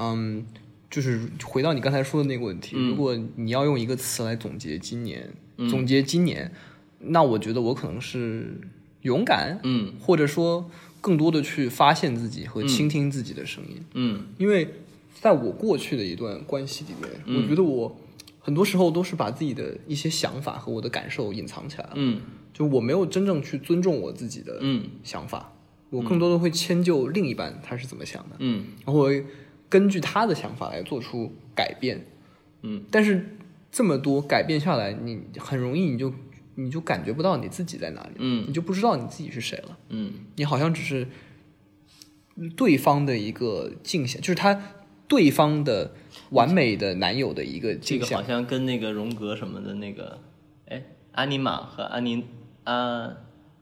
[0.00, 0.46] 嗯，
[0.90, 6.50] 就是回到你刚才说的那个问题，嗯如果你要用一个词来总结今年，嗯总结今年，
[7.00, 8.58] 那我觉得我可能是
[9.02, 13.84] 勇敢，嗯或者说更多的去发现自己和倾听自己的声音。
[13.94, 14.26] 嗯。
[14.38, 14.68] 因为
[15.20, 17.42] 在我过去的一段关系里面，嗯。
[17.42, 17.96] 我觉得我
[18.40, 22.20] 很多时候都是把自己的一些想法和我的感受隐藏起来了，嗯。
[22.52, 24.84] 就我没有真正去尊重我自己的嗯。
[25.04, 25.52] 想法，
[25.90, 28.64] 我更多的会迁就另一半他是怎么想的，嗯。
[28.84, 29.24] 然后我会
[29.68, 32.06] 根据他的想法来做出改变。
[32.62, 33.36] 嗯，但是
[33.70, 36.12] 这么多改变下来，你很容易你就
[36.60, 39.78] 你就感觉不到你自己在哪里，嗯你就不知道你自己是谁了。
[39.90, 41.06] 嗯你好像只是
[42.56, 44.60] 对方的一个镜像，就是他
[45.06, 45.92] 对方的
[46.30, 48.08] 完美的男友的一个这镜像。
[48.10, 50.20] 个好像跟那个荣格什么的那个，
[50.66, 52.24] 哎，阿尼玛和阿尼
[52.64, 53.08] 啊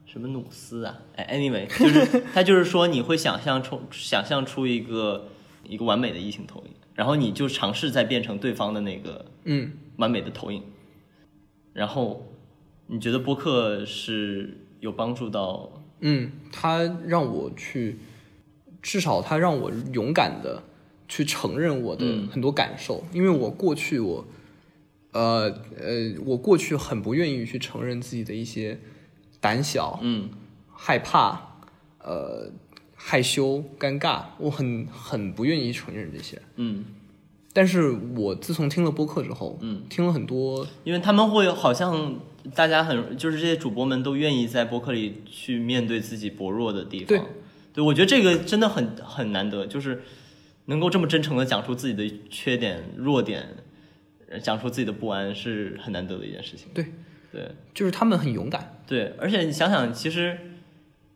[0.07, 5.29] 什么努斯啊，哎，anyway， 就是他就是说你会想象出想象出一个
[5.63, 10.63] 一个完美的异性投影，然后你就尝试再变成对方的那个嗯，完美的投影，
[11.73, 12.25] 然后
[12.87, 15.69] 你觉得播客是有帮助到？
[15.99, 17.97] 嗯，他让我去，
[18.81, 20.63] 至少他让我勇敢的
[21.07, 24.25] 去承认我的嗯很多感受，因为我过去我，
[25.11, 28.79] 呃呃，我过去很不愿意去承认自己的一些
[29.41, 30.29] 胆小、嗯
[30.71, 31.57] 害怕、
[32.03, 32.51] 呃
[32.93, 36.39] 害羞、尴尬，我很很不愿意承认这些。
[36.57, 36.85] 嗯，
[37.51, 42.19] 但是我自从听了播客之后，嗯，听了很多，因为他们会好像
[42.55, 47.07] 大家很就是这些主播们都愿意在播客里去面对自己薄弱的地方。
[47.07, 47.21] 对，
[47.73, 50.01] 对我觉得这个真的很很难得，就是
[50.65, 53.47] 能够这么真诚的讲出自己的缺点、弱点，
[54.29, 56.67] 呃讲出自己的不安，是很难得的一件事情。
[56.73, 56.85] 对，
[57.31, 58.81] 对就是他们很勇敢。
[58.85, 60.37] 对，而且你想想，其实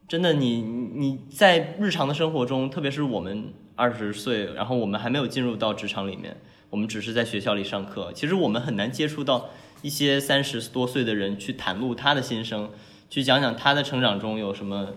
[0.08, 6.38] 真的你你你在日常的生活中，特别是我们二十岁，然后我们还没有进入到职场里面，
[6.70, 9.50] 我们只是在学校里上课，其实我们很难接触到
[9.82, 12.70] 一些三十多岁的人去袒露他的心声，
[13.10, 14.94] 去讲讲他的成长中有什么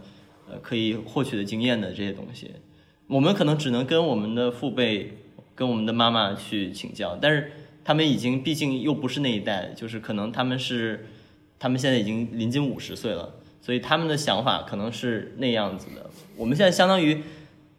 [0.49, 2.51] 呃可以获取的经验的这些东西。
[3.07, 5.19] 我们可能只能跟我们的父辈、
[5.55, 7.53] 跟我们的妈妈去请教，但是
[7.85, 11.07] 他们已经毕竟又不是那一代，就是可能他们是。
[11.57, 16.11] 他们现在已经临近五十岁了，所以他们的想法可能是那样子的。
[16.37, 17.23] 我们现在相当于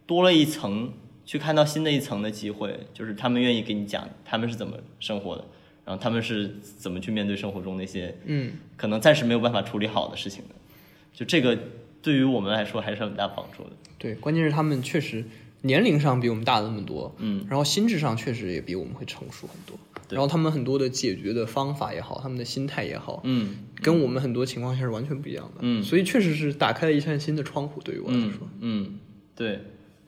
[0.08, 0.91] 多了一层
[1.24, 5.46] 去看到新的一层的机会，就是他们愿意给你讲他们是怎么生活的，
[5.86, 10.56] 然后他们是怎么去面对生活中那些嗯，可能暂时没有办法处理好的事情的。
[11.13, 11.58] 就这个
[12.02, 13.69] 对于我们来说还是很大帮助的。
[13.98, 15.24] 对，关键是他们确实
[15.62, 19.78] 年龄上比我们大那么多，嗯，然后心智上确实也比我们会成熟很多。
[20.08, 25.60] 对然后他们很多的解决的方法也好，他们的心态也好，嗯跟我们很多情况下是完全不一样的。
[25.62, 28.48] 嗯所以确实是打开了一扇新的窗户，对于我来嗯说。
[28.60, 29.00] 嗯，
[29.36, 29.60] 对。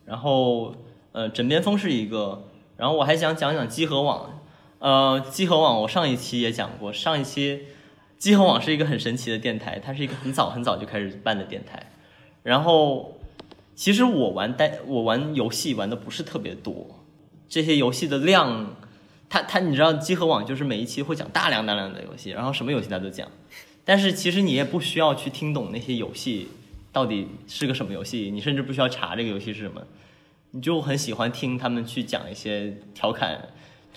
[0.06, 0.76] 然后
[1.14, 4.37] 呃，枕边风是一个，然后我还想讲讲集合网。
[4.80, 7.64] 呃，集合网我上一期也讲过，上一期
[8.20, 11.92] 集合网是一个很神奇的电台，它是一个很早很早就开始办的电台。
[12.44, 13.20] 然后
[13.74, 17.04] 其实我玩带我玩游戏玩的不是特别多，
[17.50, 18.76] 这些游戏的量，
[19.28, 23.28] 它它你知道集合网就是每一期会讲大量大量的游戏，然后什么游戏它都讲。
[23.84, 26.50] 但是其实你也不需要去听懂那些游戏
[26.92, 29.82] 到底是个什么游戏，你甚至不需要查这个游戏是什么，
[30.52, 33.48] 你就很喜欢听他们去讲一些调侃，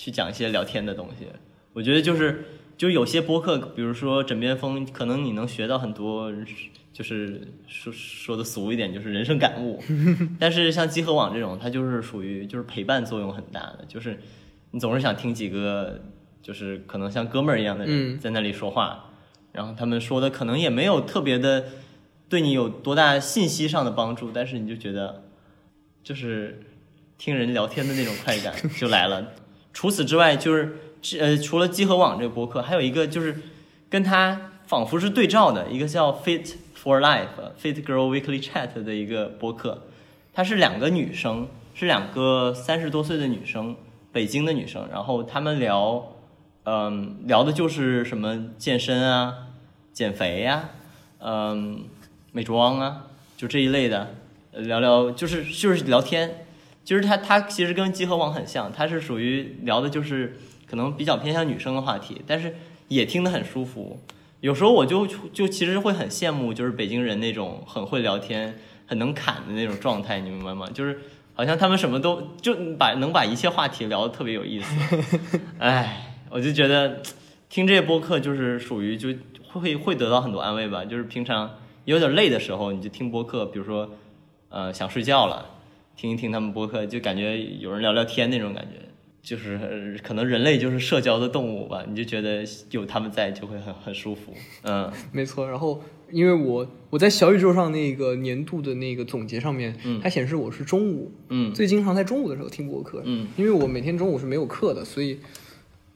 [0.00, 1.26] 去讲一些聊天的东西。
[1.74, 2.46] 我觉得就是
[2.78, 6.32] 就有些播客，比如说枕边风，可能你能学到很多，
[6.90, 9.78] 就是说说的俗一点，就是人生感悟。
[10.40, 14.18] 但是像集合网这种，它就是属于就是陪伴作用很大的，就是
[14.70, 16.00] 你总是想听几个
[16.40, 19.10] 就是可能像哥们儿一样的人嗯在那里说话。
[19.52, 21.66] 然后他们说的可能也没有特别的
[22.28, 25.24] 对你有多大信息上的帮助，但是你就觉得
[26.02, 26.62] 就是
[27.18, 29.32] 听人聊天的那种快感就来了。
[29.72, 30.76] 除此之外，就是
[31.18, 33.36] 呃，除了集合网这个博客，还有一个就是
[33.88, 37.28] 跟它仿佛是对照的一个叫 Fit for Life
[37.60, 39.82] Fit Girl Weekly Chat 的一个博客，
[40.32, 43.76] 它是两个女生，是两个三十多岁的女生，
[44.12, 46.12] 北京的女生，然后她们聊。
[46.64, 49.46] 嗯，聊的就是什么健身啊、
[49.94, 50.68] 减肥呀、
[51.18, 51.84] 嗯、
[52.32, 54.14] 美妆啊，就这一类的，
[54.52, 56.44] 聊聊就是就是聊天。
[56.90, 62.56] 就是它它其实跟集合网很像，它是属于聊的就是可能比较偏向女生的话题，但是
[62.88, 64.00] 也听得很舒服。
[64.40, 70.68] 有时候我就就其实会很羡慕，就是北京人那种很会聊天、很能侃的那种状态，你明白吗？
[70.74, 70.98] 就是
[71.34, 74.98] 好像他们什么都就把能把一切话题聊得特别有意思。
[75.60, 76.06] 哎。
[76.32, 77.02] 我就觉得
[77.48, 79.08] 听这些播客就是属于就
[79.48, 83.90] 会会得到很多安慰吧，就是平常有点累的时候，你就听播客，比如说
[84.48, 85.44] 呃想睡觉了，
[86.00, 88.80] 听一听他们播客，就感觉有人聊聊天那种感觉，
[89.20, 94.32] 就是、呃可能人类就是社交的动物吧，你就觉得有他们在就会很很舒服，
[94.62, 94.90] 嗯。
[95.12, 95.46] 没错。
[95.46, 100.00] 然后因为我我在小宇宙上那个年度的那个总结上面，嗯。
[100.02, 101.52] 它显示我是中午嗯。
[101.52, 103.28] 最经常在中午的时候听播客，嗯。
[103.36, 105.18] 因为我每天中午是没有课的，所以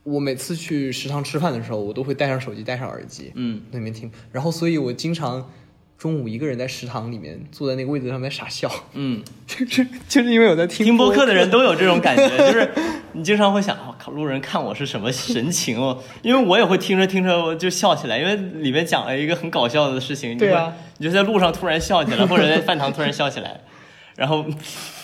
[0.03, 3.63] 我每次去食堂吃饭的时候，我都会带上手机，带上耳机，嗯。
[3.71, 4.11] 那边听。
[4.31, 5.49] 然后，所以我经常
[5.97, 11.25] 中午一个人在食堂里面坐在那个位子上面傻笑，嗯， 就是就是因为我在听听播播客。
[11.25, 12.69] 的人都有这种感觉， 就是
[13.13, 15.97] 你经常会想，我、靠，路人看我是什么神情哦？
[16.21, 23.61] 因为我也会听着听着我就笑起来，因为里面讲了一个很搞笑的事情，对啊，你就在路上突然笑起来，或者在饭堂突然笑起来，
[24.17, 24.45] 然后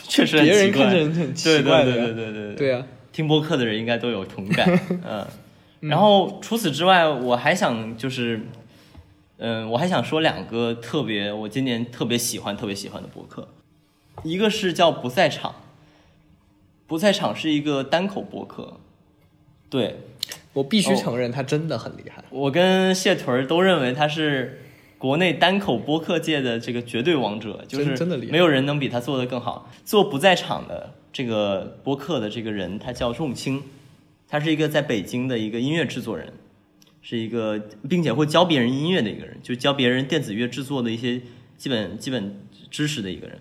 [0.03, 2.55] 确实很别人奇怪看着很奇对对对对对对。
[2.55, 5.25] 对啊，听播客的人应该都有同感，嗯。
[5.89, 8.39] 然后除此之外，我还想就是，
[9.43, 13.47] 嗯，我还想说两个特别我今年特别喜欢、特别喜欢的博客，
[14.21, 15.55] 一个是叫不在场，
[16.85, 18.77] 不在场是一个单口博客，
[19.67, 20.01] 对
[20.53, 22.23] 我必须哦承认他真的很厉害。
[22.29, 24.61] 我跟谢屯儿都认为他是
[24.99, 29.71] 国内单口播客界的这个绝对王者，就是真真的厉害没有人能比他做的更好。
[29.83, 33.63] 做不在场的这个播客的这个人，他叫仲青，
[34.29, 36.31] 他是一个在北京的一个音乐制作人，
[37.01, 37.59] 是一个
[37.89, 41.21] 并且会教别人音乐的一个人，就教别人电子乐制作的一些
[41.57, 43.39] 基本基本知识的一个人。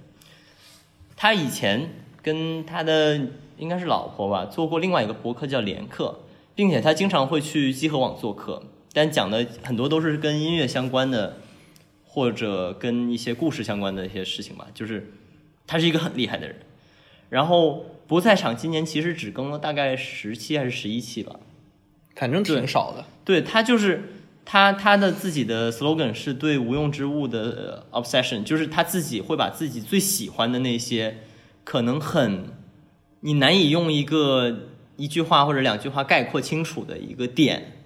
[1.16, 1.90] 他以前
[2.22, 3.20] 跟他的
[3.58, 6.20] 应该是老婆吧做过另外一个博客叫连客，
[6.54, 8.62] 并且他经常会去集合网做客，
[8.94, 11.36] 但讲的很多都是跟音乐相关的，
[12.06, 14.68] 或者跟一些故事相关的一些事情吧。
[14.72, 15.12] 就是
[15.66, 16.56] 他是一个很厉害的人。
[17.28, 21.38] 然后不在场今年其实只更了大概十期还是十一期吧。
[22.20, 23.06] 反正挺对少的。
[23.24, 24.12] 对他就是
[24.44, 31.18] 他他的自己的 slogan 是对无用之物的呃 obsession，就是他自己会把自己最喜欢的那些
[31.64, 32.50] 可能很
[33.20, 37.78] 你难以用一个一句话或者两句话概括清楚的一个点，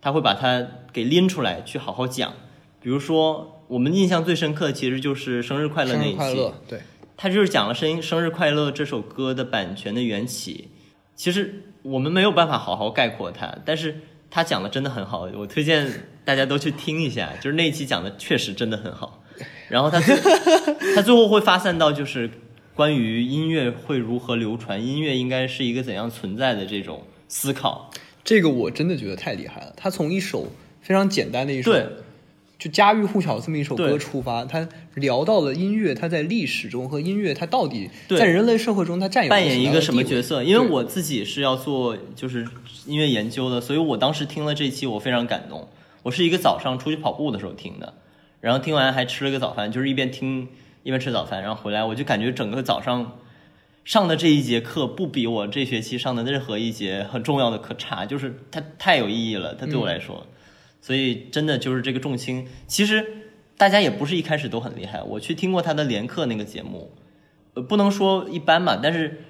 [0.00, 2.32] 他会把它给拎出来去好好讲。
[2.80, 6.80] 比如说，我们印象最深刻的其实就是生日快乐那一期，快乐，对，
[7.16, 10.70] 他就是讲了《生生日快乐》这首歌的版权的缘起。
[11.14, 15.88] 其实我们没有办法好好概括它，但是他讲的真的很好，我推荐
[16.24, 17.32] 大家都去听一下。
[17.40, 19.22] 就是那一期讲的确实真的很好。
[19.68, 20.16] 然后他最
[20.94, 22.30] 他最后会发散到就是
[22.74, 27.90] 关于音乐会如何流传，音乐应该是一个怎样存在的这种思考。
[28.24, 29.72] 这个我真的觉得太厉害了。
[29.76, 31.86] 他从一首非常简单的一首，对，
[32.58, 40.02] 就家喻户晓这么一首歌出发，他聊到了音乐，它在历史中和音乐它到底在人类社会中它占有扮演一个什么？
[40.02, 40.42] 角色？
[40.42, 42.48] 因为我自己是要做就是
[42.86, 45.68] 音乐研究的，所以我当时听了这期，我非常感动。
[46.02, 47.92] 我是一个早上出去跑步的时候听的，
[48.40, 50.48] 然后听完还吃了个早饭，就是一边听
[50.82, 53.18] 一边吃早饭，然后回来我就感觉整个早上
[53.84, 60.26] 上的这一节课不比我这学期上的任何一节很重要的课差，就是它太有意义了，它对我来说。
[60.86, 63.04] 所以真的就是这个重心，其实
[63.56, 65.02] 大家也不是一开始都很厉害。
[65.02, 66.92] 我去听过他的连课那个节目，
[67.54, 69.24] 呃，不能说一般吧，但是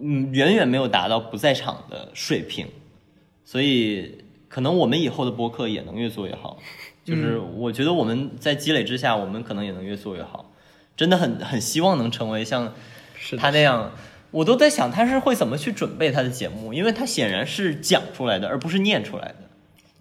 [0.00, 2.68] 嗯，远远没有达到不在场的水平。
[3.44, 6.60] 所以可能我们以后的播客也能越做越好。
[7.04, 10.52] 就是我觉得我们在积累之下，我们可能也能越做越好。
[10.96, 12.72] 真的很很希望能成为像
[13.18, 13.90] 是他那样。
[14.30, 19.43] 我都在想他是会怎么去准备他的节目，因为他显然是讲出来的，而不是念出来的。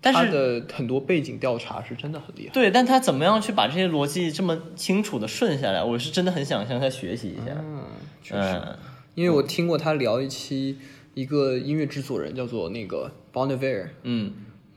[0.03, 2.53] 但他是的很多背景调查是真的很厉害。
[2.53, 5.81] 对，但他怎么样去把这些逻辑这么清楚的顺下来？
[5.81, 7.55] 我是真的很想向他学习一下。
[7.57, 7.83] 嗯，
[8.21, 8.77] 确实，嗯，
[9.15, 10.77] 因为我听过他聊一期
[11.13, 14.33] 一个音乐制作人叫做那个 Bon Iver，嗯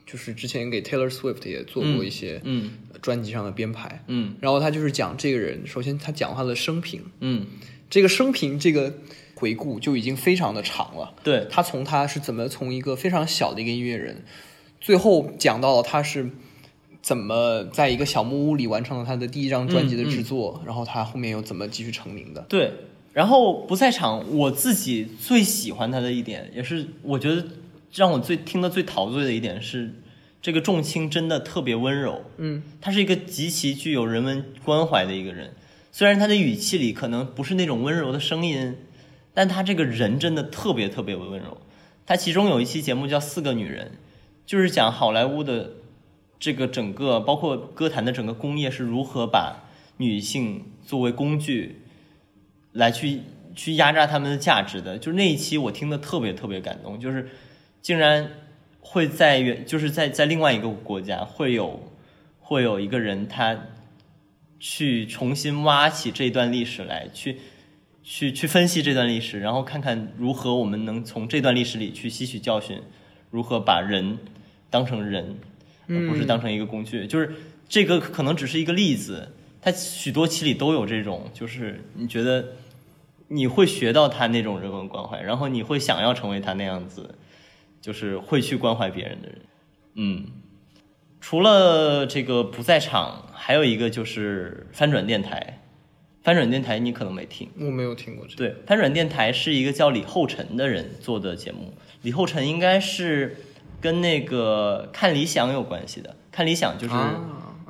[0.06, 4.04] 就是之前给 Taylor Swift 也做过一些嗯呃专辑上的编排。
[4.06, 7.44] 嗯然后他就是讲这个人，首先他讲他的生平，嗯，
[7.90, 8.94] 这个生平这个
[9.34, 11.12] 回顾就已经非常的长了。
[11.24, 14.24] 对，他从他是怎么从一个非常小的一个音乐人，
[14.80, 16.30] 最后讲到了他是
[17.02, 22.44] 怎么在一个小木屋里完成了他的第一张专辑的制作，然后他后面又怎么继续成名的。
[22.48, 22.72] 对，
[23.12, 27.44] 然后不在场，我自己最喜欢他的一点，也是我觉得
[27.94, 29.94] 让我最听的最陶醉的一点是，
[30.42, 32.22] 这个仲青真的特别温柔。
[32.36, 35.52] 嗯，他是一个极其具有人文关怀的一个人，
[35.92, 38.76] 虽然他的语气里可能不是那种温柔的声音，
[39.32, 41.58] 但他这个人真的特别特别温柔。
[42.04, 43.86] 他其中有一期节目叫《四个女人》，
[44.46, 45.72] 就是讲好莱坞的
[46.38, 51.82] 这个整个，包括歌坛的整个工业是如何把女性作为工具
[52.72, 53.20] 来去
[53.54, 54.96] 去压榨他们的价值的。
[54.98, 57.28] 就是那一期我听的特别特别感动，就是
[57.82, 58.30] 竟然
[58.80, 61.80] 会在原就是在在另外一个国家会有
[62.38, 63.58] 会有一个人他
[64.60, 67.38] 去重新挖起这段历史来，去
[68.02, 72.80] 去去分析这段历史，然后看看如何我们能从这段历史里去吸取教训，
[73.30, 74.18] 如何把人
[74.70, 75.36] 当成人，
[75.88, 77.06] 而不是当成一个工具。
[77.06, 77.30] 就是
[77.68, 82.52] 这个可能只是一个例子，它许多期里都有这种，就是你觉得
[83.28, 87.14] 你会学到他那种人文关怀，然后你会想要成为他那样子，
[87.80, 89.38] 就是会去关怀别人的人。
[89.94, 90.26] 嗯，
[91.20, 95.60] 除了这个不在场，还有一个就是翻转电台。
[96.22, 98.36] 翻转电台你可能没听，我没有听过这个。
[98.36, 101.72] 对，翻转电台是一个叫李厚辰的人做的节目。
[102.02, 103.36] 李厚辰应该是
[103.80, 107.20] 跟那个看理想有关系的，看理想就是、啊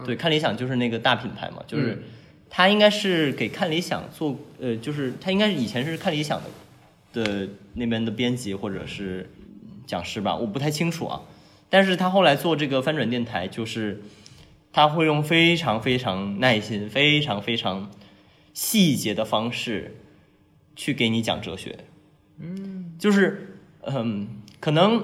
[0.05, 2.03] 对，看理想就是那个大品牌嘛，就是、
[2.51, 9.31] 他应该是给看理想做，呃，就是他应该是以前是看理想的的那边的编辑或者是
[9.87, 11.23] 讲师吧，我不太清楚啊。
[11.69, 14.03] 但是他后来做这个翻转电台，就是
[14.73, 17.91] 他会用非常非常耐心、非常非常
[18.55, 19.97] 细节的方式
[20.77, 21.79] 去给你讲哲学。
[22.39, 24.29] 嗯，就是嗯，
[24.61, 25.03] 可能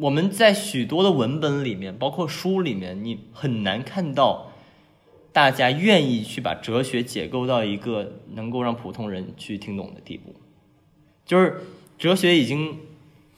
[0.00, 4.52] 我们在许多的文本里面，包括书里面，你很难看到
[5.32, 10.34] 大家愿意去把哲学解构到一个能够让普通人去听懂的地步。
[11.26, 11.60] 就是
[11.98, 12.78] 哲学已经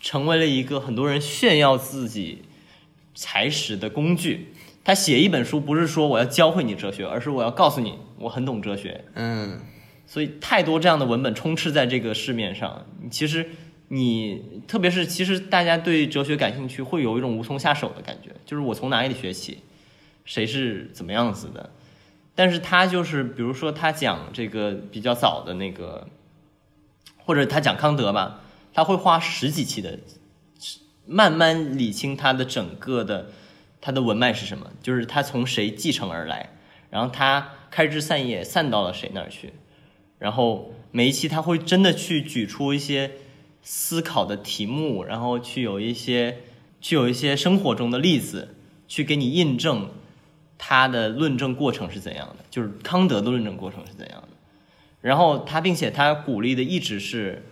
[0.01, 2.43] 成为了一个很多人炫耀自己
[3.15, 4.55] 才识的工具。
[4.85, 9.05] 他写一本书不是说我要教会你哲学，而是我要告诉你我很懂哲学。
[9.15, 9.61] 嗯，
[10.07, 13.51] 所以太多这样的文本充斥在这个市面上，其实
[13.93, 19.65] 你特别是其实大家对哲学感兴趣，会有一种无从下手的感觉，就是我从哪里学起，
[20.25, 21.71] 谁是怎么样子的。
[22.37, 26.07] 但是他就是，比如说他讲这个比较早的那个，
[27.19, 29.99] 或者他讲康德吧，他会花十几期的，
[31.05, 33.33] 慢慢理清他的整个的
[33.81, 36.51] 他的文脉是什么，就是他从谁继承而来，
[36.91, 39.53] 然后他开枝散叶散到了谁那儿去，
[40.21, 43.11] 然后每一期他会真的去举出一些
[43.63, 46.39] 思考的题目，然后去有一些
[46.81, 48.55] 去有一些生活中的例子，
[48.89, 49.89] 去给你印证
[50.57, 54.29] 他的论证过程是怎样的，就是康德的论证过程是怎样的。
[55.01, 57.43] 然后他，并且他鼓励的一直是，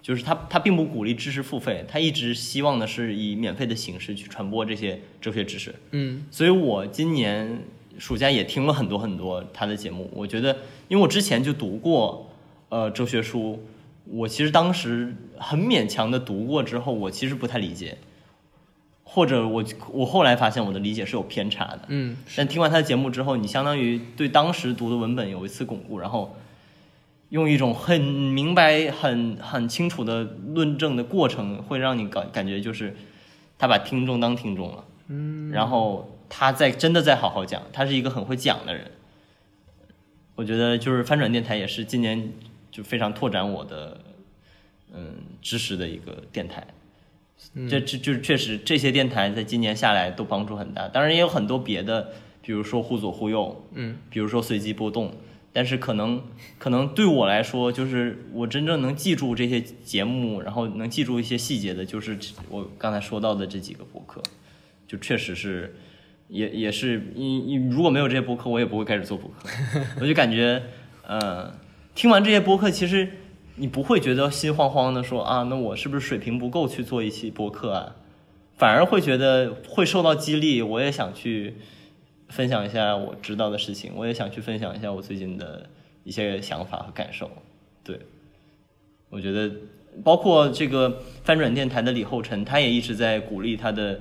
[0.00, 5.74] 就是他他并不鼓励知识付费，他一直希望的是以免费的形式去传播这些哲学知识。
[5.90, 7.64] 嗯所以我今年
[7.98, 10.08] 暑假也听了很多很多他的节目。
[10.14, 12.30] 我觉得，因为我之前就读过
[12.68, 13.60] 呃哲学书，
[14.04, 17.98] 我其实当时很勉强的读过之后，我其实不太理解，
[19.04, 21.80] 或者我我后来发现我的理解是有偏差的。
[21.88, 26.36] 嗯但听完他的节目之后，你相当于对当时读的文本有一次巩固，然后
[27.28, 32.96] 用一种很明白、很很清楚的论证的过程，会让你感感觉就是
[33.58, 38.90] 他把听众当听众了，嗯，然后他在真的在好好讲，他是一个很会讲的人。
[40.36, 42.32] 我觉得就是翻转电台也是今年
[42.80, 44.00] 就非常拓展我的
[44.94, 46.66] 嗯知识的一个电台。
[47.68, 55.14] 这这就是确实这些电台在今年下来都帮助很大，当然也有很多别的，比如说互左互右，嗯，比如说随机波动，
[55.52, 56.22] 但是可能
[56.58, 62.18] 可能对我来说，就是我真正能记住这些节目，然后能记住一些细节的，就是
[62.48, 64.22] 我刚才说到的这几个博客，
[64.86, 65.74] 就确实是，
[66.28, 69.48] 也也是你你如果没有这些博客，我也不会开始做博客，
[70.02, 70.62] 我就感觉，
[71.06, 71.50] 呃，
[71.94, 73.10] 听完这些播客，其实
[73.56, 77.96] 你不会觉得心慌慌的说啊，那我是不是水平不够去做一期播客啊？
[78.56, 81.54] 反而会觉得会受到激励，我也想去
[82.28, 85.68] 分享一下我知道的事情，我也想去分享一下我最近的
[86.04, 87.30] 一些想法和感受。
[87.82, 87.98] 对，
[89.08, 89.50] 我觉得
[90.04, 94.00] 包括这个翻转电台的李厚辰，他也一直在鼓励他的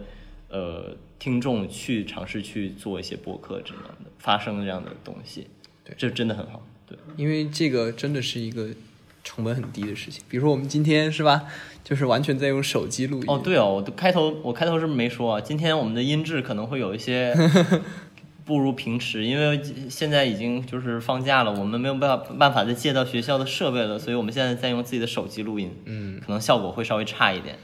[0.50, 5.48] 呃听众去尝试去做一些播客这样的发声这样的东西。
[5.84, 6.62] 对这真的很好。
[6.90, 8.70] 对，因为这个真的是一个
[9.24, 10.24] 成本很低的事情。
[10.28, 11.44] 比如说我们今天是吧，
[11.84, 13.26] 就是完全在用手机录音。
[13.28, 15.40] 哦，对哦，我的开头我开头是没说啊？
[15.40, 17.36] 今天我们的音质可能会有一些
[18.44, 27.60] 不如平时，因为现在已经就是放假了，我们没有办法办法再借到学校的设备了，所以我们现在在用自己的手机录音，嗯，可能效果会稍微差一点。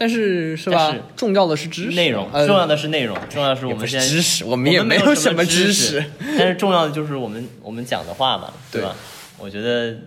[0.00, 0.90] 但是是吧？
[0.92, 6.02] 是重要的是知识内容呃重要的是内容，重要的是我们现在知识，我我们也没有什么知识。，
[6.38, 8.96] 但是重要的就是我们我们讲的话嘛，对对吧？
[9.36, 9.98] 我觉得，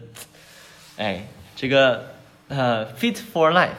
[0.97, 2.07] 哎，这个
[2.47, 3.69] 呃，Fit for Life，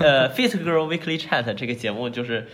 [0.00, 2.48] 呃， Fit Girl Weekly Chat 这个节目就是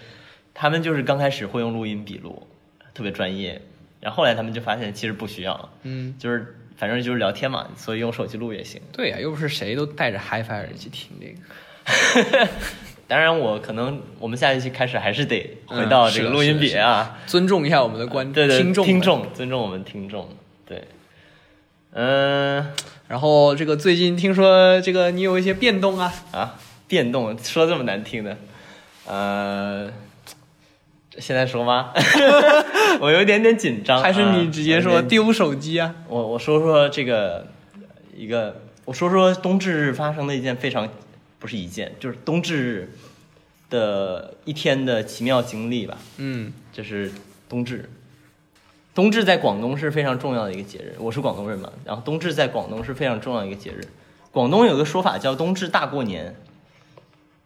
[0.53, 2.47] 他们就是刚开始会用录音笔录，
[2.93, 3.63] 特别专业，
[4.01, 8.83] 然后后来他们就发现其实不需要，嗯，就是反正就是聊天嘛，所以用手机录也行。
[8.93, 12.49] 对呀、又不是谁都戴着 HiFi 耳机听这个。
[13.09, 17.19] 当然，我可能我们下一期开始还是得回嗯到这个录音笔啊。
[17.27, 18.85] 尊重一下我们的观对对，听众。
[18.85, 20.29] 听众尊重我们听众，
[20.67, 20.85] 对，
[21.93, 22.71] 嗯、
[23.09, 26.57] 然后这个最近听说这个你有一些变动啊，啊，
[26.87, 28.37] 变动说这么难听的，
[29.07, 29.91] 呃，
[31.19, 31.95] 现在说吗？
[33.01, 35.95] 我有一点点紧张，还是啊你直接说丢手机啊？
[36.09, 37.47] 我我说说这个
[38.15, 40.87] 一个，我说说冬至日发生的一件非常
[41.39, 42.93] 不是一件，就是冬至日
[43.71, 45.99] 的一天的奇妙经历吧。
[46.17, 47.11] 嗯这是
[47.49, 47.89] 冬至。
[48.95, 53.81] 冬至在广东是非常重要的一个节日，我是广东人嘛，然后冬至在广东是非常重要的一个节日。
[54.33, 56.35] 广东有个说法叫冬至大过年，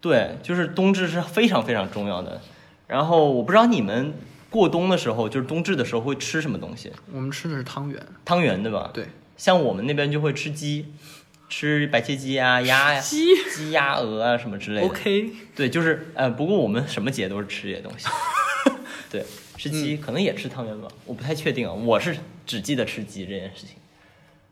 [0.01, 2.41] 对，就是冬至是非常非常重要的。
[2.87, 4.15] 然后我不知道你们
[4.49, 6.91] 过冬的时候，就是冬至的时候会吃什么东西？
[7.13, 8.03] 我们吃的是汤圆。
[8.25, 8.91] 汤圆对吧？
[8.95, 10.87] 对，像我们那边就会吃鸡，
[11.53, 14.87] 吃白切鸡啊、鸭呀、鸡鸡鸭鹅啊什么之类的。
[14.87, 18.09] OK，对，就是呃，不过我们什么节都是吃这些东西。
[19.13, 19.23] 对，
[19.59, 21.73] 吃鸡、可能也吃汤圆吧，我不太确定啊。
[21.75, 23.77] 我是只记得吃鸡这件事情。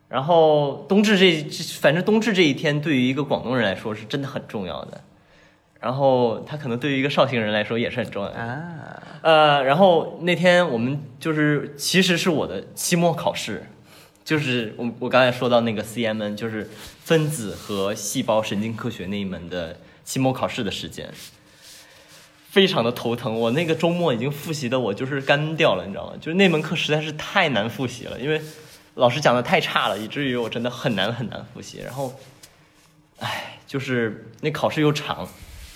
[0.09, 5.01] 然后冬至这，这反正冬至这一天对于一个广东人来说是真的很重要的。
[5.79, 8.35] 然后他可能对于一个绍兴人来说也是很重要的。
[8.37, 13.63] 啊，呃，然后那天我们就是其实是我的期末考试，
[14.31, 16.65] 就是我我刚才说到那个 CMN，就是
[17.03, 21.09] 分子和细胞神经科学那一门的期末考试的时间，
[22.49, 23.37] 非常的头疼。
[23.37, 26.13] 我那个周末已经复习的我就是干掉了，你知道吗？
[26.21, 28.41] 就是那门课实在是太难复习了，因为
[28.93, 31.81] 老师讲的太差了，以至于我真的很难很难复习。
[31.83, 32.17] 然后，
[33.19, 35.27] 唉，就是那考试又长，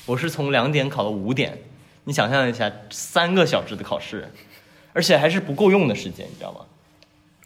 [0.06, 1.62] 我是从两点考到五点，
[2.06, 4.32] 你想象一下，三个小时的考试，
[4.94, 6.62] 而且还是不够用的时间，你知道吗？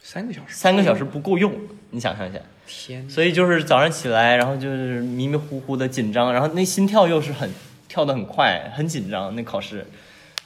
[0.01, 1.53] 三个小时，三个小时不够用，
[1.91, 2.39] 你想象一下。
[2.65, 7.49] 天哪，所以就是早上起来，然后就是迷迷糊糊的紧张，然后那心跳又是很
[7.87, 9.35] 跳得很快，很紧张。
[9.35, 9.85] 那考试，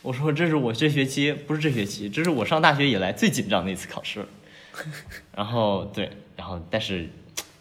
[0.02, 4.26] 我说这是我这学期不是这学期，这是我上大学以来最紧张的一次考试。
[5.36, 7.10] 然后对，然后但是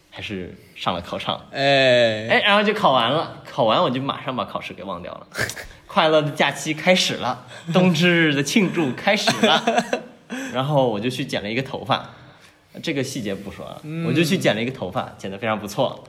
[0.09, 5.27] 还是上了考场，哎，哎，然后就考完了，考完我就马上把考试给忘掉了。
[5.85, 9.63] 快乐的假期开始了，冬至日的庆祝开始了。
[10.53, 12.09] 然后我就去剪了一个头发，
[12.81, 16.03] 这个细节不说了，我就去剪了一个头发，剪得非常不错。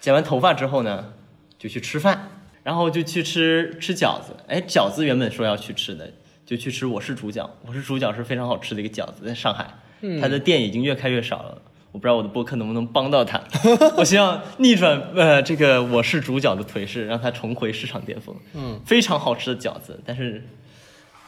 [0.00, 1.12] 剪完头发之后呢，
[1.58, 2.28] 就去吃饭，
[2.62, 4.36] 然后就去吃吃饺子。
[4.48, 6.12] 哎，饺子原本说要去吃的，
[6.44, 7.48] 就去吃我是主角。
[7.66, 9.66] 我是主角是非常好吃的一个饺子，在上海，
[10.20, 11.62] 他的店已经越开越少了。
[11.92, 13.40] 我不知道我的播客能不能帮到他，
[13.96, 18.34] 我希望逆转呃这个我是主角的颓势，让他重回市场巅峰。
[18.52, 20.44] 嗯，非常好吃的饺子，但是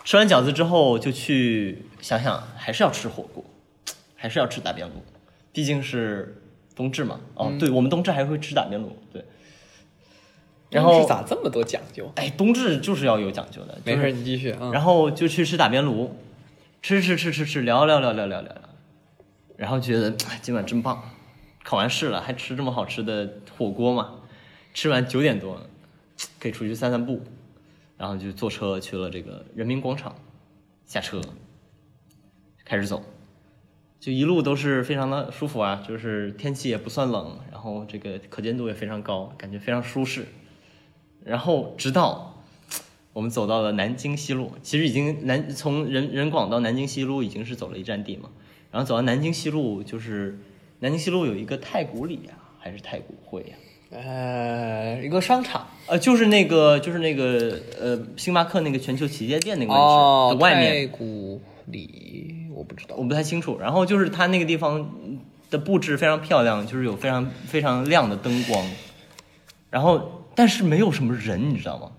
[0.07, 3.45] 吃完饺子之后就去想想，还是要吃火锅，
[4.15, 5.03] 还是要吃打边炉，
[5.53, 6.41] 毕竟是
[6.77, 7.19] 冬至嘛。
[7.35, 9.25] 哦，对，我们冬至还会吃打边炉，对。
[10.71, 12.09] 然后是咋这么多讲究？
[12.15, 14.71] 哎，冬至就是要有讲究的，没事，你继续啊。
[14.73, 16.15] 然后就去吃打边炉，
[16.83, 18.63] 吃吃吃吃吃，聊聊聊聊聊聊聊，
[19.57, 21.03] 然后觉得哎今晚真棒，
[21.65, 23.29] 考完试了还吃这么好吃的
[23.59, 24.21] 火锅嘛，
[24.73, 25.67] 吃完九点多
[26.39, 27.25] 可以出去散散步，
[27.97, 30.15] 然后就坐车去了这个人民广场，
[30.85, 31.21] 下车
[32.65, 33.03] 开始走，
[33.99, 40.27] 就一路都是非常的舒服啊，就是天气也不算冷，然后这个可见度也非常高，感觉非常舒适。
[41.25, 42.43] 然后直到
[43.13, 48.31] 我们走到了南京西路，其实已经南从人人广到南京西路已经是走了一站地嘛。
[48.71, 50.39] 然后走到南京西路，就是
[50.81, 53.57] 南京西路有一个太古里呀、还是太古汇呀、
[53.91, 63.05] 呃，一个商场呃，就是那个就是那个呃星巴克那个全球旗舰店那个位置、哦，的外面，太古里我不知道我。
[63.05, 63.59] 不太清楚。
[63.61, 64.91] 然后就是它那个地方
[65.51, 68.67] 的布置非常漂亮，就是有非常非常亮的灯光，
[69.71, 71.93] 然后但是没有什么人，你知道吗？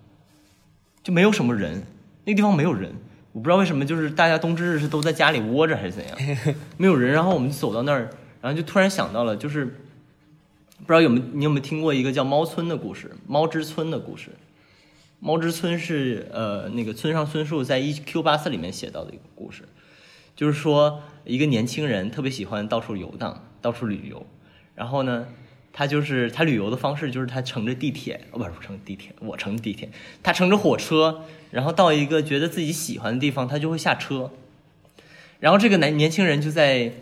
[1.01, 1.83] 就没有什么人，
[2.25, 2.93] 那个地方没有人。
[3.31, 6.17] 我不知道为什么，就是大家冬至日是都在家里窝着还是怎样，
[6.75, 7.13] 没有人。
[7.13, 8.09] 然后我们走到那儿，
[8.41, 9.73] 然后就突然想到了，就是
[10.79, 14.31] 不知道有没你有没有听过一个叫猫村的故事，猫之村的故事。
[15.19, 19.63] 猫之村是呃那个村上春树在《一 Q 八四》里面写到的一个故事，
[20.35, 24.27] 就是说一个年轻人特别喜欢到处游荡，到处旅游，
[24.75, 25.27] 然后呢，
[25.73, 29.89] 他就是他旅游的方式就是他乘着地铁，哦不是不乘地铁，我乘地铁，
[30.21, 34.29] 他乘着火车，然后到一个觉得自己喜欢的地方，他就会下车，
[35.39, 36.93] 然后这个男年轻人就在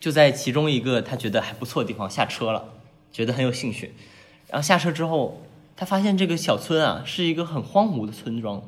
[0.00, 2.74] 就在其中一个他觉得还不错的地方下车了，
[3.12, 3.94] 觉得很有兴趣，
[4.48, 5.42] 然后下车之后，
[5.76, 8.62] 他发现这个小村啊是一个很荒芜的村庄，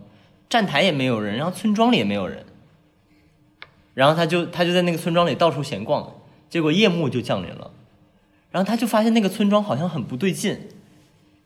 [0.48, 2.44] 站台也没有人，然后村庄里也没有人。
[3.94, 6.14] 然后他就他就在那个村庄里到处闲逛，
[6.48, 7.70] 结果夜幕就降临了，
[8.50, 10.68] 然后他就发现那个村庄好像很不对劲，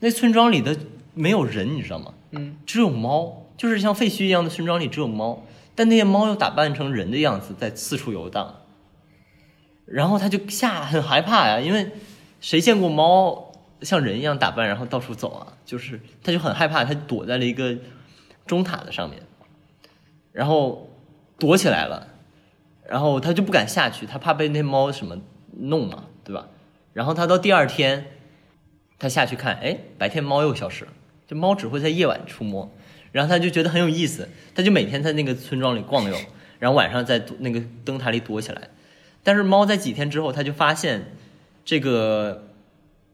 [0.01, 0.77] 那村庄里的
[1.15, 2.13] 没有人，你知道吗？
[2.33, 5.43] 嗯，只有猫，就是像废墟一样的村庄里只有猫，
[5.75, 8.55] 但那些猫又打扮成人的样子在四处游荡，
[9.87, 11.91] 然后他就吓很害怕呀，因为
[12.41, 15.53] 谁见过猫像人一样打扮然后到处走啊？
[15.65, 17.77] 就是他就很害怕，他躲在了一个
[18.47, 19.23] 钟塔的上面，
[20.33, 20.91] 然后
[21.39, 22.09] 躲起来了。
[22.87, 25.17] 然后他就不敢下去，他怕被那猫什么
[25.57, 26.49] 弄嘛，对吧？
[26.93, 28.07] 然后他到第二天，
[28.99, 30.93] 他下去看，哎，白天猫又消失了，
[31.27, 32.71] 就猫只会在夜晚出没。
[33.11, 36.17] 然后他就觉得很有意思，他就每天在那个村庄里逛悠，
[36.59, 38.69] 然后晚上在那个灯塔里躲起来。
[39.25, 41.17] 但是猫在几天之后，它就发现
[41.65, 42.49] 这个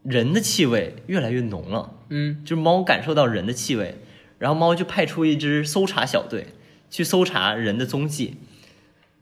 [0.02, 3.96] 人的气味越来越浓了，嗯，就是猫感受到人的气味，
[4.38, 6.48] 然后猫就派出一支搜查小队
[6.90, 8.36] 去搜查人的踪迹。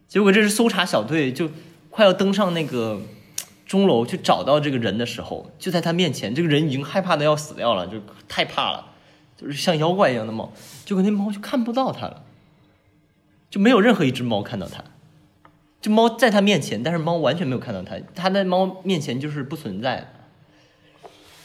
[0.07, 1.51] 结果这支搜查小队就
[1.91, 3.03] 快要登上那个
[3.66, 8.93] 钟楼去找到这个人的时候，就在他面前，这个人已经害怕的要死掉了，就太怕了，
[9.36, 10.51] 就是像妖怪一样的猫。
[10.86, 12.24] 结果那猫就看不到他了，
[13.51, 14.82] 就没有任何一只猫看到他。
[15.81, 20.07] 就猫在他面前，但是猫完全没有看到他，他在猫面前就是不存在的。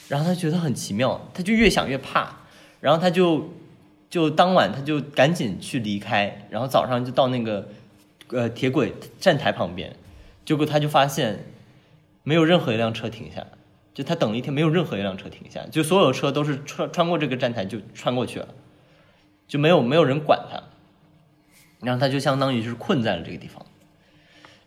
[0.09, 2.41] 然后他觉得很奇妙，他就越想越怕，
[2.81, 3.49] 然后他就
[4.09, 7.69] 就当晚他就赶紧去离开，然后早上就到那个
[8.27, 9.95] 呃铁轨站台旁边，
[10.45, 11.45] 结果他就发现
[12.23, 13.45] 没有任何一辆车停下，
[13.93, 18.49] 就他等了一天，没有任何一辆车停下，就所有车都是穿穿过这个站台就穿过去了，
[19.47, 20.61] 就没有没有人管他，
[21.79, 23.65] 然后他就相当于就是困在了这个地方，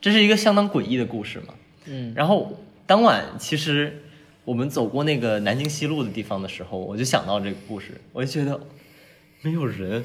[0.01, 1.55] 这是一个相当诡异的故事嘛。
[1.87, 4.03] 嗯，然后当晚其实
[4.45, 8.61] 我们走过那个南京西路的地方的时候，我就想到这个故事，我就觉得
[9.43, 10.05] 没有人，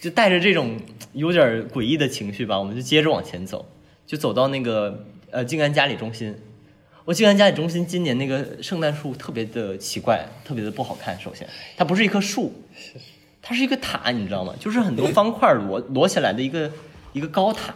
[0.00, 0.76] 就带着这种
[1.12, 3.68] 有点诡异的情绪吧，我们就接着往前走，
[4.06, 6.34] 就走到那个呃静安嘉里中心。
[7.04, 11.18] 我静安嘉里中心今年那个圣诞树特别的奇怪，特别的不好看。
[11.18, 11.44] 首先，
[11.76, 12.52] 它不是一棵树，
[13.42, 14.54] 它是一个塔，你知道吗？
[14.60, 16.70] 就是很多方块摞摞起来的一个
[17.12, 17.74] 一个高塔，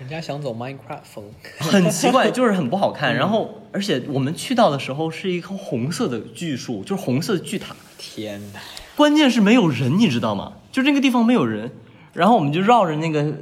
[0.00, 1.24] 人家想走 Minecraft 风，
[1.60, 3.14] 很奇怪，就是很不好看。
[3.14, 7.76] 然后，而且我们去到的时候是一棵红色的巨树，就是红色的巨塔。
[7.98, 8.60] 天哪！
[8.96, 10.54] 关键是没有人，你知道吗？
[10.72, 11.70] 就这个地方没有人，
[12.14, 13.34] 然后我们就绕着那个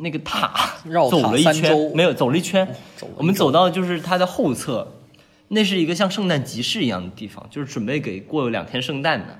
[0.00, 2.68] 那个塔绕走了一圈，没有走了一圈，
[3.16, 5.00] 我们走到就是它的后侧，
[5.48, 9.38] 那是一个像圣诞集市一样的地方，就是准备给过两天圣诞的。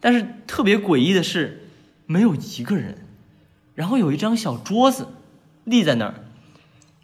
[0.00, 1.68] 但是特别诡异的是，
[2.06, 3.06] 没有一个人，
[3.74, 5.06] 然后有一张小桌子
[5.70, 6.14] 立在那儿，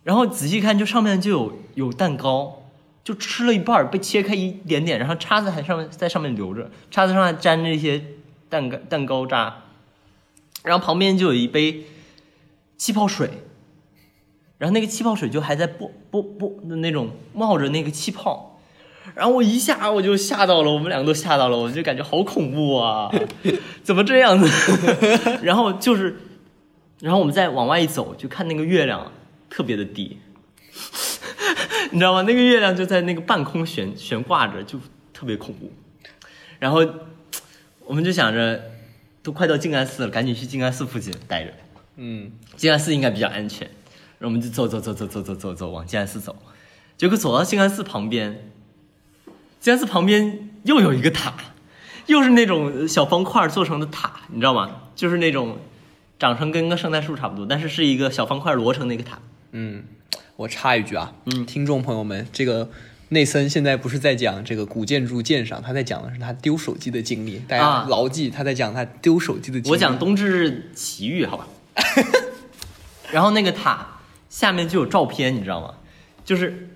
[0.02, 2.64] 然后仔细看，就上面就有有蛋糕，
[3.04, 8.04] 就吃了一半被切开一点点，然后叉子还上面在上面留着，叉子上还沾着一些
[8.48, 9.62] 蛋糕蛋糕渣，
[10.64, 11.84] 然后旁边就有一杯
[12.76, 13.30] 气泡水，
[14.58, 18.58] 然后那个气泡水就还在啵啵啵的那种冒着那个气泡，
[19.14, 23.10] 然后我一下我就吓到了，我们两个都吓到了，我就感觉好恐怖啊，
[23.82, 24.48] 怎么这样子？
[25.42, 26.16] 然后就是，
[27.00, 29.12] 然后我们再往外一走，就看那个月亮
[29.50, 30.18] 特别的低，
[31.92, 32.22] 你知道吗？
[32.22, 34.80] 那个月亮就在那个半空悬悬挂着，就
[35.12, 35.70] 特别恐怖。
[36.58, 36.80] 然后
[37.84, 38.62] 我们就想着，
[39.22, 41.52] 都快到静安寺了，赶紧去静安寺附近待着。
[41.96, 43.68] 嗯，静安寺应该比较安全，
[44.18, 46.34] 然后我们就走走走走走走走走往静安寺走，
[46.96, 48.50] 结果走到静安寺旁边，
[49.60, 51.34] 静安寺旁边又有一个塔，
[52.06, 54.82] 又是那种小方块做成的塔，你知道吗？
[54.94, 55.58] 就是那种
[56.18, 59.18] 长成跟个圣诞树差不多，但是是一个小方块摞成的一个塔。
[59.52, 59.84] 嗯，
[60.36, 62.70] 我插一句啊，嗯听众朋友们，这个
[63.10, 69.70] 内森现在不是在讲这个古建筑鉴赏，他在讲的是他丢手机的经历，大家啊牢记他在讲他丢手机的经历。
[69.70, 71.46] 我讲冬至奇遇，好吧。
[73.12, 75.74] 然后那个塔下面就有照片，你知道吗？
[76.24, 76.70] 就是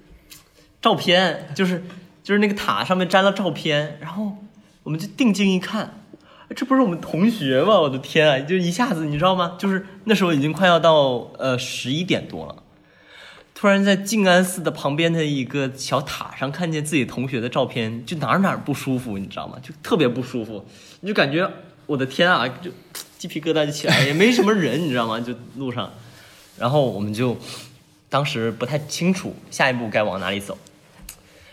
[0.80, 1.82] 照片，就是
[2.22, 4.36] 就是那个塔上面粘了照片，然后
[4.84, 5.90] 我们就定睛一看，哎
[6.54, 7.80] 这不是我们同学吗？
[7.80, 8.38] 我的天啊！
[8.40, 9.56] 就一下子你知道吗？
[9.58, 12.62] 就是那时候已经快要到呃十一点多了，
[13.54, 19.58] 突然在静安寺的旁边的一个小塔上看见自己同学的照片，就哪儿哪儿不舒服，你知道吗？
[19.62, 20.66] 就特别不舒服，
[21.00, 21.48] 你就感觉
[21.86, 22.70] 我的天啊，就
[23.16, 25.20] 鸡皮疙瘩就起来，也没什么人，你知道吗？
[25.20, 25.92] 就路上，
[26.58, 27.36] 然后我们就
[28.08, 30.58] 当时不太清楚下一步该往哪里走，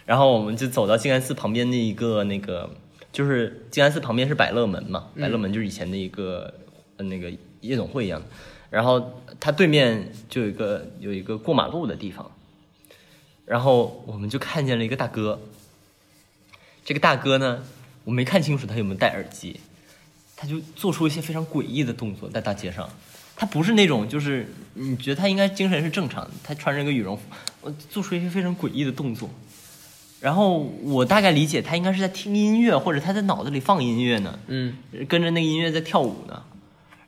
[0.05, 2.71] 然后我们就走到静安寺旁边的一个那个，
[3.17, 6.53] 就是静安寺旁边是百乐门嘛，百乐门就是以前的一个、
[6.97, 8.27] 呃那个夜总会一样的，
[8.69, 12.29] 然后它对面就有一个有一个过马路的地方，
[13.43, 15.39] 然后我们就看见了一个大哥，
[16.85, 17.63] 这个大哥呢，
[18.03, 19.61] 我没看清楚他有没有戴耳机，
[20.35, 22.87] 他就做出一些非常诡异的动作在大街上。
[23.35, 24.45] 他不是那种，就是
[24.75, 27.23] 你觉得他应该精神是正常的，他穿着一个羽绒服，
[27.61, 29.27] 我做出一些非常诡异的动作。
[30.19, 34.75] 然后我大概理解他应该是在听音乐，或者他在脑子里放音乐呢，嗯，
[35.07, 36.41] 跟着那个音乐在跳舞呢。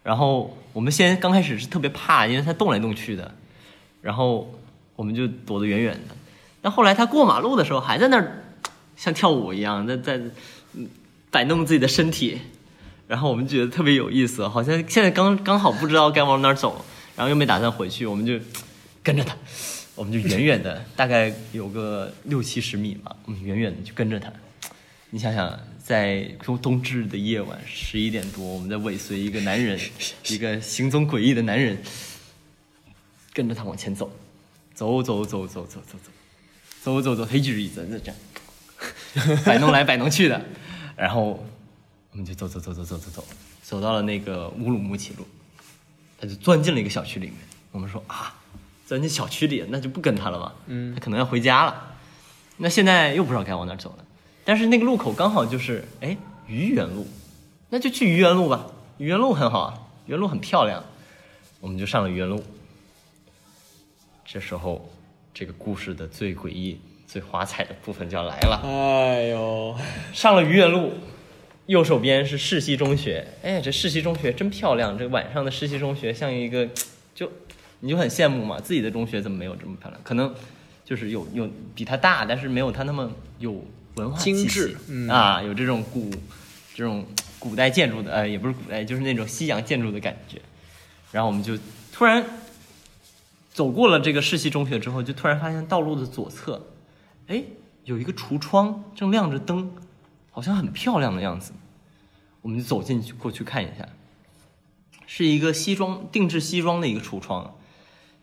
[0.03, 3.33] 然后我们先刚开始是特别怕，因为他动来动去的，
[4.01, 4.53] 然后
[4.95, 6.15] 我们就躲得远远的。
[6.61, 8.43] 但后来他过马路的时候还在那儿
[8.95, 10.17] 像跳舞一样，在在
[10.73, 10.87] 嗯
[11.31, 12.39] 摆弄自己的身体，
[13.07, 16.85] 然后我们觉得特别有意思，好像现在刚刚好不知道该往哪儿走，
[17.15, 18.33] 然后又没打算回去，我们就
[19.01, 19.35] 跟着他，
[19.99, 24.31] 我们就远远的， 大概有个六七十米吧，我们远远的就跟着他。
[25.09, 29.77] 你想想，在冬冬至的夜晚，十一点多，我们在尾随一个男人，
[30.29, 31.77] 一个行踪诡异的男人，
[33.33, 34.09] 跟着他往前走，
[34.73, 36.09] 走走走走走走走，
[36.81, 40.41] 走走走，他一直一直在这样 摆弄来摆弄去的，
[40.95, 41.45] 然后
[42.11, 43.25] 我们就走走走走走走走，
[43.63, 45.27] 走到了那个乌鲁木齐路，
[46.17, 47.35] 他就钻进了一个小区里面。
[47.71, 48.38] 我们说啊，
[48.89, 50.51] 钻进小区里，那就不跟他了嘛？
[50.65, 51.93] 嗯他可能要回家了。
[52.57, 54.05] 那现在又不知道该往哪走了，
[54.43, 56.17] 但是那个路口刚好就是哎
[56.47, 57.05] 愚园路，
[57.69, 58.65] 那就去愚园路吧。
[58.97, 60.83] 愚园路很好啊，愚园路很漂亮，
[61.59, 62.43] 我们就上了愚园路。
[64.25, 64.89] 这时候，
[65.35, 68.59] 这个故事的最诡异、最华彩的部分就要来了。
[68.63, 69.75] 哎呦，
[70.13, 70.93] 上了愚园路，
[71.67, 73.27] 右手边是世溪中学。
[73.43, 76.67] 哎，这世溪中学真漂亮，这晚上的世溪中学像一个，
[77.13, 77.31] 就
[77.79, 80.01] 你就很羡慕嘛，自己的中学怎么没有这么漂亮？
[80.03, 80.33] 可能
[80.83, 83.63] 就是有有比它大，但是没有它那么有
[83.95, 86.09] 文化精致嗯啊，有这种古
[86.75, 87.05] 这种
[87.37, 90.41] 古代建筑的，呃，也不是古代，就是那种西洋建筑的感觉。
[91.11, 91.57] 然后我们就
[91.91, 92.23] 突然
[93.51, 96.67] 走过了这个世袭中学之后，就突然发现道路的左侧，
[97.27, 97.43] 哎，
[97.85, 99.71] 有一个橱窗正亮着灯，
[100.31, 101.53] 好像很漂亮的样子。
[102.41, 103.87] 我们就走进去过去看一下，
[105.05, 107.53] 是一个西装定制西装的一个橱窗，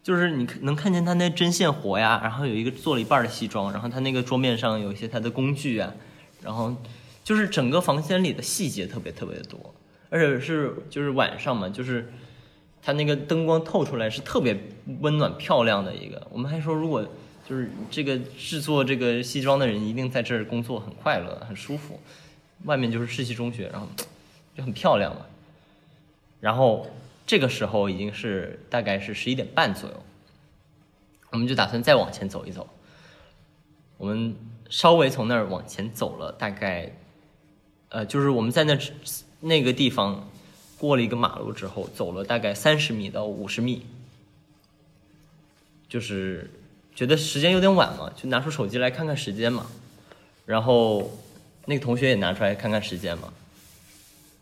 [0.07, 5.93] 就是你能看见他那针线活呀，然后有一个做了一半的西装，然后他那个桌面上有一些他的工具啊，
[6.45, 6.73] 然后
[7.25, 9.75] 就是整个房间里的细节特别特别的多，
[10.09, 12.09] 而且是就是晚上嘛，就是
[12.81, 14.57] 他那个灯光透出来是特别
[15.01, 16.25] 温暖漂亮的一个。
[16.31, 17.05] 我们还说，如果
[17.45, 21.99] 就是这个制作这个西装的人一定在这儿工作很快乐很舒服，
[22.63, 23.89] 外面就是世纪中学，然后
[24.57, 25.23] 就很漂亮嘛。
[26.39, 26.87] 然后
[27.27, 30.03] 这个时候已经是大概是十一点半左右，
[31.31, 32.69] 我们就打算再往前走一走。
[33.99, 34.37] 我们
[34.71, 36.93] 稍微从那儿往前走了大概，
[37.89, 38.79] 呃，就是我们在那
[39.41, 40.29] 那个地方
[40.79, 43.85] 过了一个马路之后，走了大概三十米到五十米，
[45.89, 46.51] 就是
[46.95, 49.67] 觉得时间有点晚嘛，就拿出手机来看看时间嘛。
[50.45, 51.11] 然后
[51.65, 53.33] 那个同学也拿出来看看时间嘛，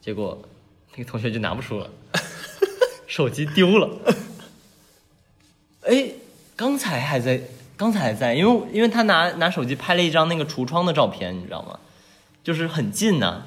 [0.03, 0.39] 结果
[0.97, 1.89] 那个同学就拿不出了，
[3.07, 3.91] 手机丢了。
[5.83, 6.13] 哎，
[6.57, 7.41] 刚才还在，
[7.77, 11.79] 刚才还在，因为因为他拿拿手机拍了一张那个橱窗的照片，你知道吗？
[12.43, 13.45] 就是很近呢、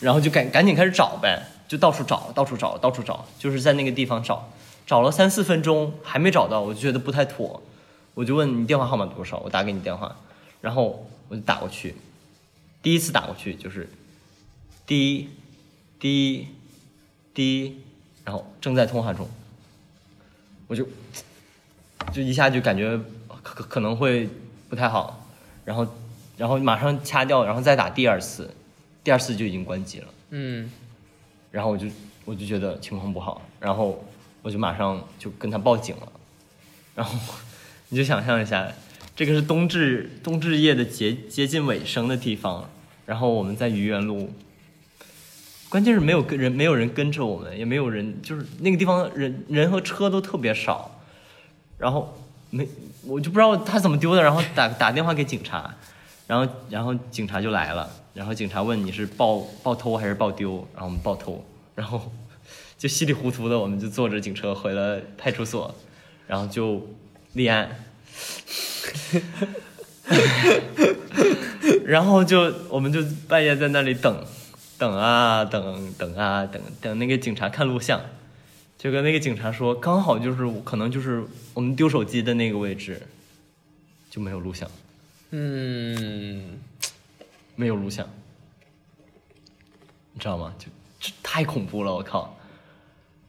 [0.00, 4.50] 然后就赶赶紧开始找呗，就到处找，到处找，到处找，就是在那个地方找，
[4.86, 7.62] 找了三四分钟还没找到，我就觉得不太妥，
[8.14, 10.16] 我就问你电话号码多少，我打给你电话，
[10.60, 11.94] 然后我就打过去，
[12.82, 13.88] 第一次打过去就是
[14.86, 15.28] 滴
[16.00, 16.48] 滴
[17.34, 17.82] 滴，
[18.26, 19.26] 然后正在通话中，
[20.66, 20.86] 我就
[22.12, 22.98] 就一下就感觉
[23.42, 24.28] 可可可能会
[24.68, 25.24] 不太好，
[25.64, 25.86] 然后
[26.36, 28.52] 然后马上掐掉，然后再打第二次，
[29.04, 30.08] 第二次就已经关机了。
[30.30, 30.68] 嗯。
[31.52, 31.86] 然后我就
[32.24, 34.04] 我就觉得情况不好，然后
[34.42, 36.12] 我就马上就跟他报警了。
[36.96, 37.16] 然后
[37.90, 38.70] 你就想象一下，
[39.14, 42.68] 这个是冬至冬至夜的接接近尾声的地方，
[43.06, 44.32] 然后我们在愚园路，
[45.68, 51.00] 关键是没有跟人没有人跟着我们，也没有人，就是那个地方人人和车都特别少，
[51.76, 52.16] 然后
[52.50, 52.66] 没
[53.04, 55.74] 我就不知道他怎么丢的，然后打打电话给警察，
[56.26, 61.44] 然后然后警察就来了，然后警察问你是报报偷还是报丢，然后我们报偷，
[61.74, 62.12] 然后
[62.78, 65.74] 就稀里糊涂的我们就坐着警车回了派出所，
[66.26, 66.86] 然后就
[67.32, 67.68] 立案，
[71.84, 74.24] 然后就我们就半夜在那里等，
[74.78, 78.00] 等啊等等啊等等那个警察看录像，
[78.76, 81.24] 就跟那个警察说，刚好就是可能就是
[81.54, 83.02] 我们丢手机的那个位置，
[84.10, 84.70] 就没有录像，
[85.30, 86.58] 嗯，
[87.54, 88.08] 没有录像，
[90.12, 90.54] 你知道吗？
[90.58, 90.66] 就
[91.00, 92.36] 这太恐怖了，我靠！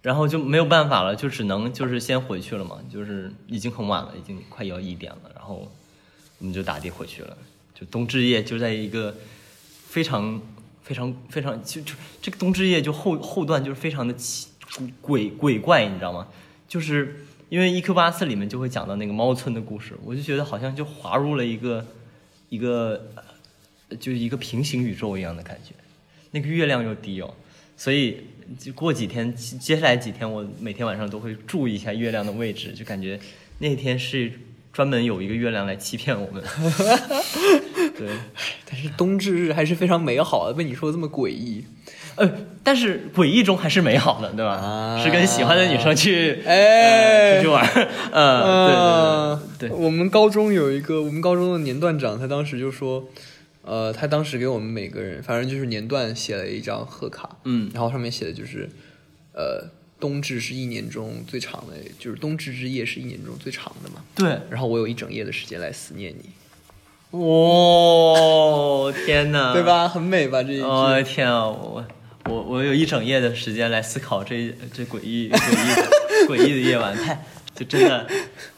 [0.02, 5.70] 然后就没有办法了，就只能就是先回去了嘛，就是已经很晚了，已经快要一点了，然后
[6.40, 7.38] 我们就打的回去了。
[7.74, 9.14] 就冬至夜就在一个
[9.86, 10.42] 非常
[10.88, 14.48] 非常非常就就这个冬至夜就后后段就是非常的奇
[15.02, 16.26] 鬼鬼怪，你知道吗？
[16.66, 21.86] 就是因为 EQ 八四里面就会讲到那个猫村的故事，我就觉得好像就滑入了一个
[22.48, 23.12] 一个
[24.00, 25.74] 就是一个平行宇宙一样的感觉。
[26.32, 27.34] 那个月亮又低哦，
[27.76, 28.22] 所以
[28.74, 33.20] 过几天接下来几天，我每天晚上都会注意一下月亮的位置，就感觉
[33.60, 34.32] 那天是
[34.72, 36.42] 专门有一个月亮来欺骗我们。
[37.98, 38.08] 对，
[38.70, 41.66] 但是冬至日还是非常美好的，被你说的这么诡异。
[42.16, 42.32] 呃，
[42.64, 44.54] 但是诡异中还是美好的，对吧？
[44.54, 45.04] 啊。
[45.04, 47.34] 是跟喜欢的女生去，哎。
[47.34, 53.08] 呃出去玩儿， 呃，呃对对对对，我们高中有一个，我们高中的年段长，他当时就说，
[53.62, 57.70] 呃，他当时给我们每个人，反正就是年段写了一张贺卡，嗯。
[57.74, 58.68] 然后上面写的就是，
[59.34, 59.70] 呃，
[60.00, 64.04] 冬至是一年中最长的，就是冬至之夜是一年中最长的嘛。
[64.16, 66.30] 对，然后我有一整夜的时间来思念你，
[67.12, 69.64] 哇、天哪，对？
[69.64, 69.88] 吧？
[69.88, 70.44] 很美吧？
[70.44, 70.64] 这一句。
[70.64, 71.86] 我、的天啊，我
[72.26, 75.88] 我我有一整夜的时间来思考这这诡异诡异的
[76.28, 77.24] 诡异的夜晚，太
[77.56, 78.06] 就真的，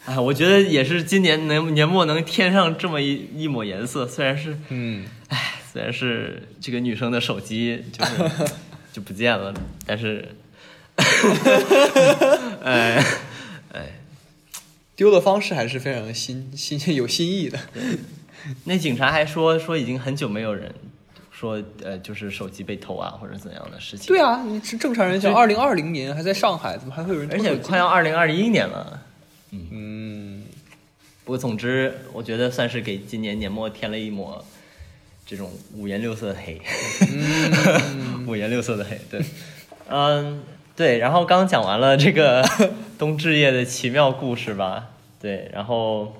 [0.04, 8.12] 哎，我觉得也是今年能年末能添上这么一一抹颜色，虽然是嗯，哎，虽然是这个女生的手机就是
[8.92, 9.54] 就不见了，
[9.86, 10.28] 但是，
[12.64, 13.02] 哎
[13.72, 14.00] 哎，
[14.96, 17.56] 丢的方式还是非常新新有新意的。
[18.64, 20.74] 那警察还说说已经很久没有人
[21.30, 27.38] 说呃就是手机被偷啊或者怎样的事情，对啊，你是正常人想，对二零二零年还在上海，怎么还会有人而？
[27.38, 29.02] 且快要二零二一年了。
[29.52, 30.44] 嗯，
[31.24, 34.44] 不过总之，我觉得算是给今年年末添了一抹
[35.26, 36.60] 这种五颜六色的黑，
[38.28, 39.00] 五颜六色的黑。
[39.10, 39.20] 对，
[39.88, 40.42] 嗯，
[40.76, 40.98] 对。
[40.98, 42.44] 然后刚讲完了这个
[42.98, 45.50] 冬至夜的奇妙故事吧，对。
[45.52, 46.19] 然后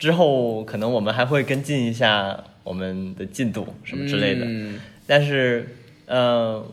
[0.00, 4.44] 之后可能我们还会跟进一下我们的进度什么之类的。
[4.44, 5.76] 嗯但是，
[6.06, 6.64] 呃，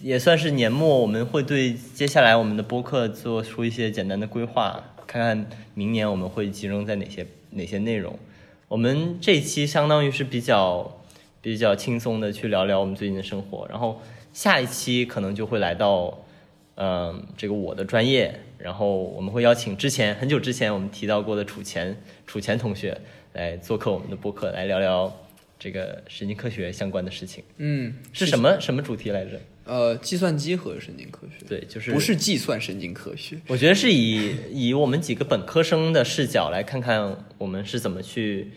[0.00, 8.18] 也算是年末，我们会对接下来我们的播客做出一些简单的规划，看看明年我们会集中在哪些哪些内容。
[8.66, 11.02] 我们这一期相当于是比较
[11.42, 13.66] 比较轻松的去聊聊我们最近的生活。
[13.68, 14.00] 然后
[14.32, 16.18] 下一期可能就会来到，
[16.76, 21.96] 嗯、这个我的专业，然后我们会邀请之前很久之前我们提到过的楚前
[22.26, 22.98] 楚前同学
[23.32, 25.14] 来做客我们的播客，来聊聊
[25.58, 27.42] 这个神经科学相关的事情。
[27.58, 29.40] 嗯，是什么什么主题来着？
[29.66, 33.34] 呃，计算机和神经科学，对，就是不是计算神经科学。
[33.46, 38.48] 我觉得是以以我们几个本科生的视角来看看我们是怎么去，可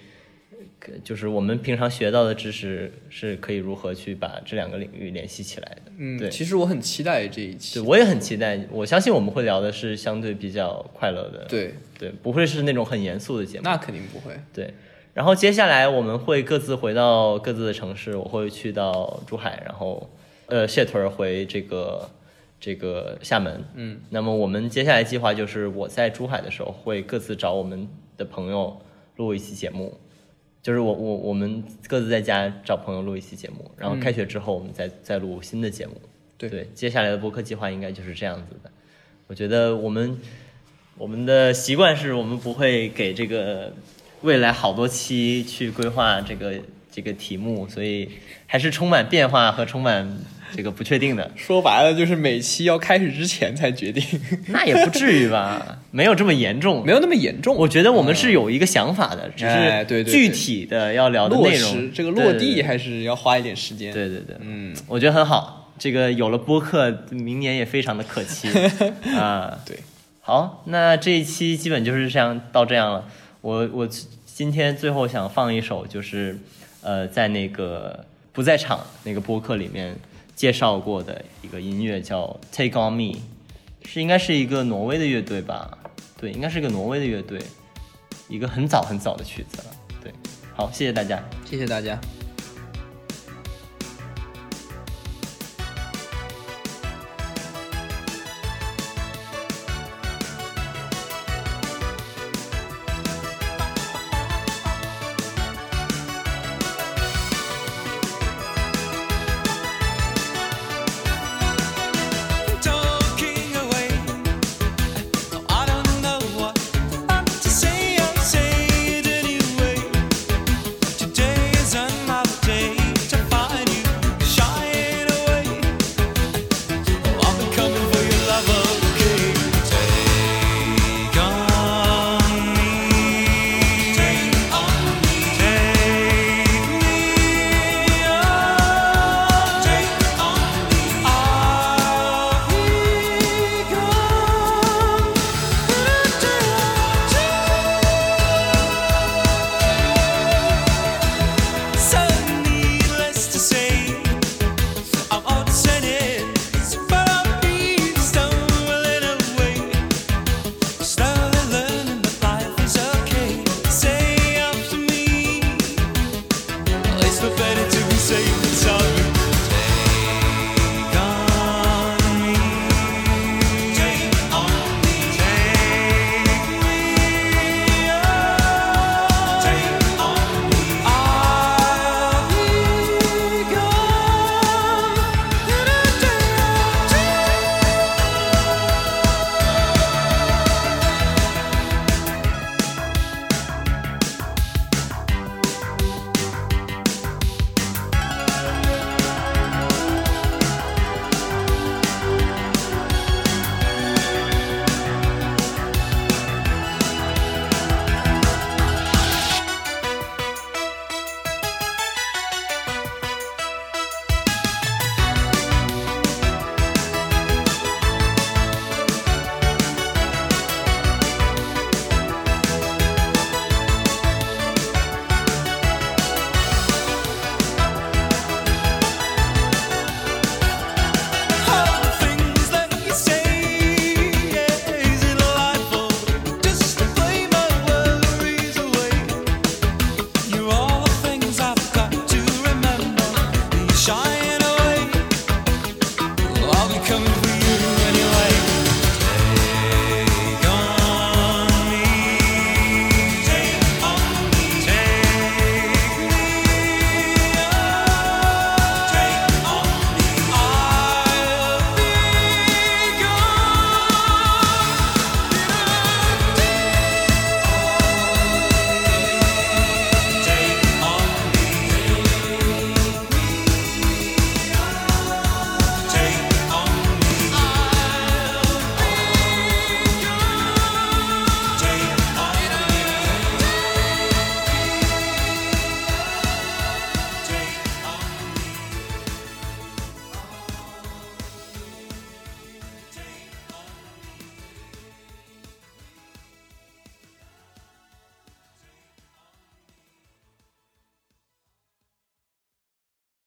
[1.03, 5.91] 就是我们平常学到的知识是可以如何去把这两个领域联系起来的。
[5.97, 7.87] 嗯，对其实我很期待这一期对，。
[7.87, 8.59] 我也很期待。
[8.71, 13.63] 我相信我们会聊的是相对比较快乐的，对，对，不会是那种很严肃的节目。
[13.63, 14.33] 那肯定不会。
[14.53, 14.73] 对，
[15.13, 20.09] 然后接下来我们会各自回到各自的城市，我会去到珠海，然后
[20.45, 22.09] 呃谢屯儿回这个
[22.59, 23.63] 这个厦门。
[23.73, 28.79] 嗯，那么我们接下来计划就是我在珠海的时候会各自找我们的朋友
[29.15, 29.97] 录一期节目，
[30.67, 35.93] 就是我我我们各自在家找朋友录一期节目，然后开学之后我们再再录新的节目。
[36.37, 38.69] 对对，接下来的播客计划应该就是这样子的。
[39.27, 40.19] 我觉得我们
[40.97, 43.71] 我们的习惯是我们不会给这个
[44.23, 46.59] 未来好多期去规划这个
[46.91, 48.09] 这个题目，所以
[48.45, 50.17] 还是充满变化和充满
[50.55, 51.29] 这个不确定的。
[51.35, 54.03] 说白了就是每期要开始之前才决定，
[54.47, 56.85] 那也不至于吧，没有这么严重。
[56.85, 57.55] 没有那么严重。
[57.55, 63.93] 我觉得我们是有一个想法的，只是具体的要聊的内容实，这个落地还是要花一点时间。
[63.93, 65.73] 对对对，嗯，我觉得很好。
[65.79, 68.49] 这个有了播客，明年也非常的可期
[69.15, 69.59] 啊。
[69.63, 69.77] 对，
[70.21, 73.05] 好，那这一期基本就是这样到这样了。
[73.41, 73.87] 我我
[74.25, 76.35] 今天最后想放一首，就是
[76.81, 79.95] 呃，在那个不在场那个播客里面
[80.37, 83.15] 介绍过的一个音乐，叫《Take on Me》，
[83.83, 85.75] 是应该是一个挪威的乐队吧？
[86.15, 87.41] 对，应该是个挪威的乐队，
[88.29, 89.65] 一个很早很早的曲子了。
[90.01, 90.13] 对，
[90.55, 91.21] 好，谢谢大家。
[91.43, 91.99] 谢谢大家。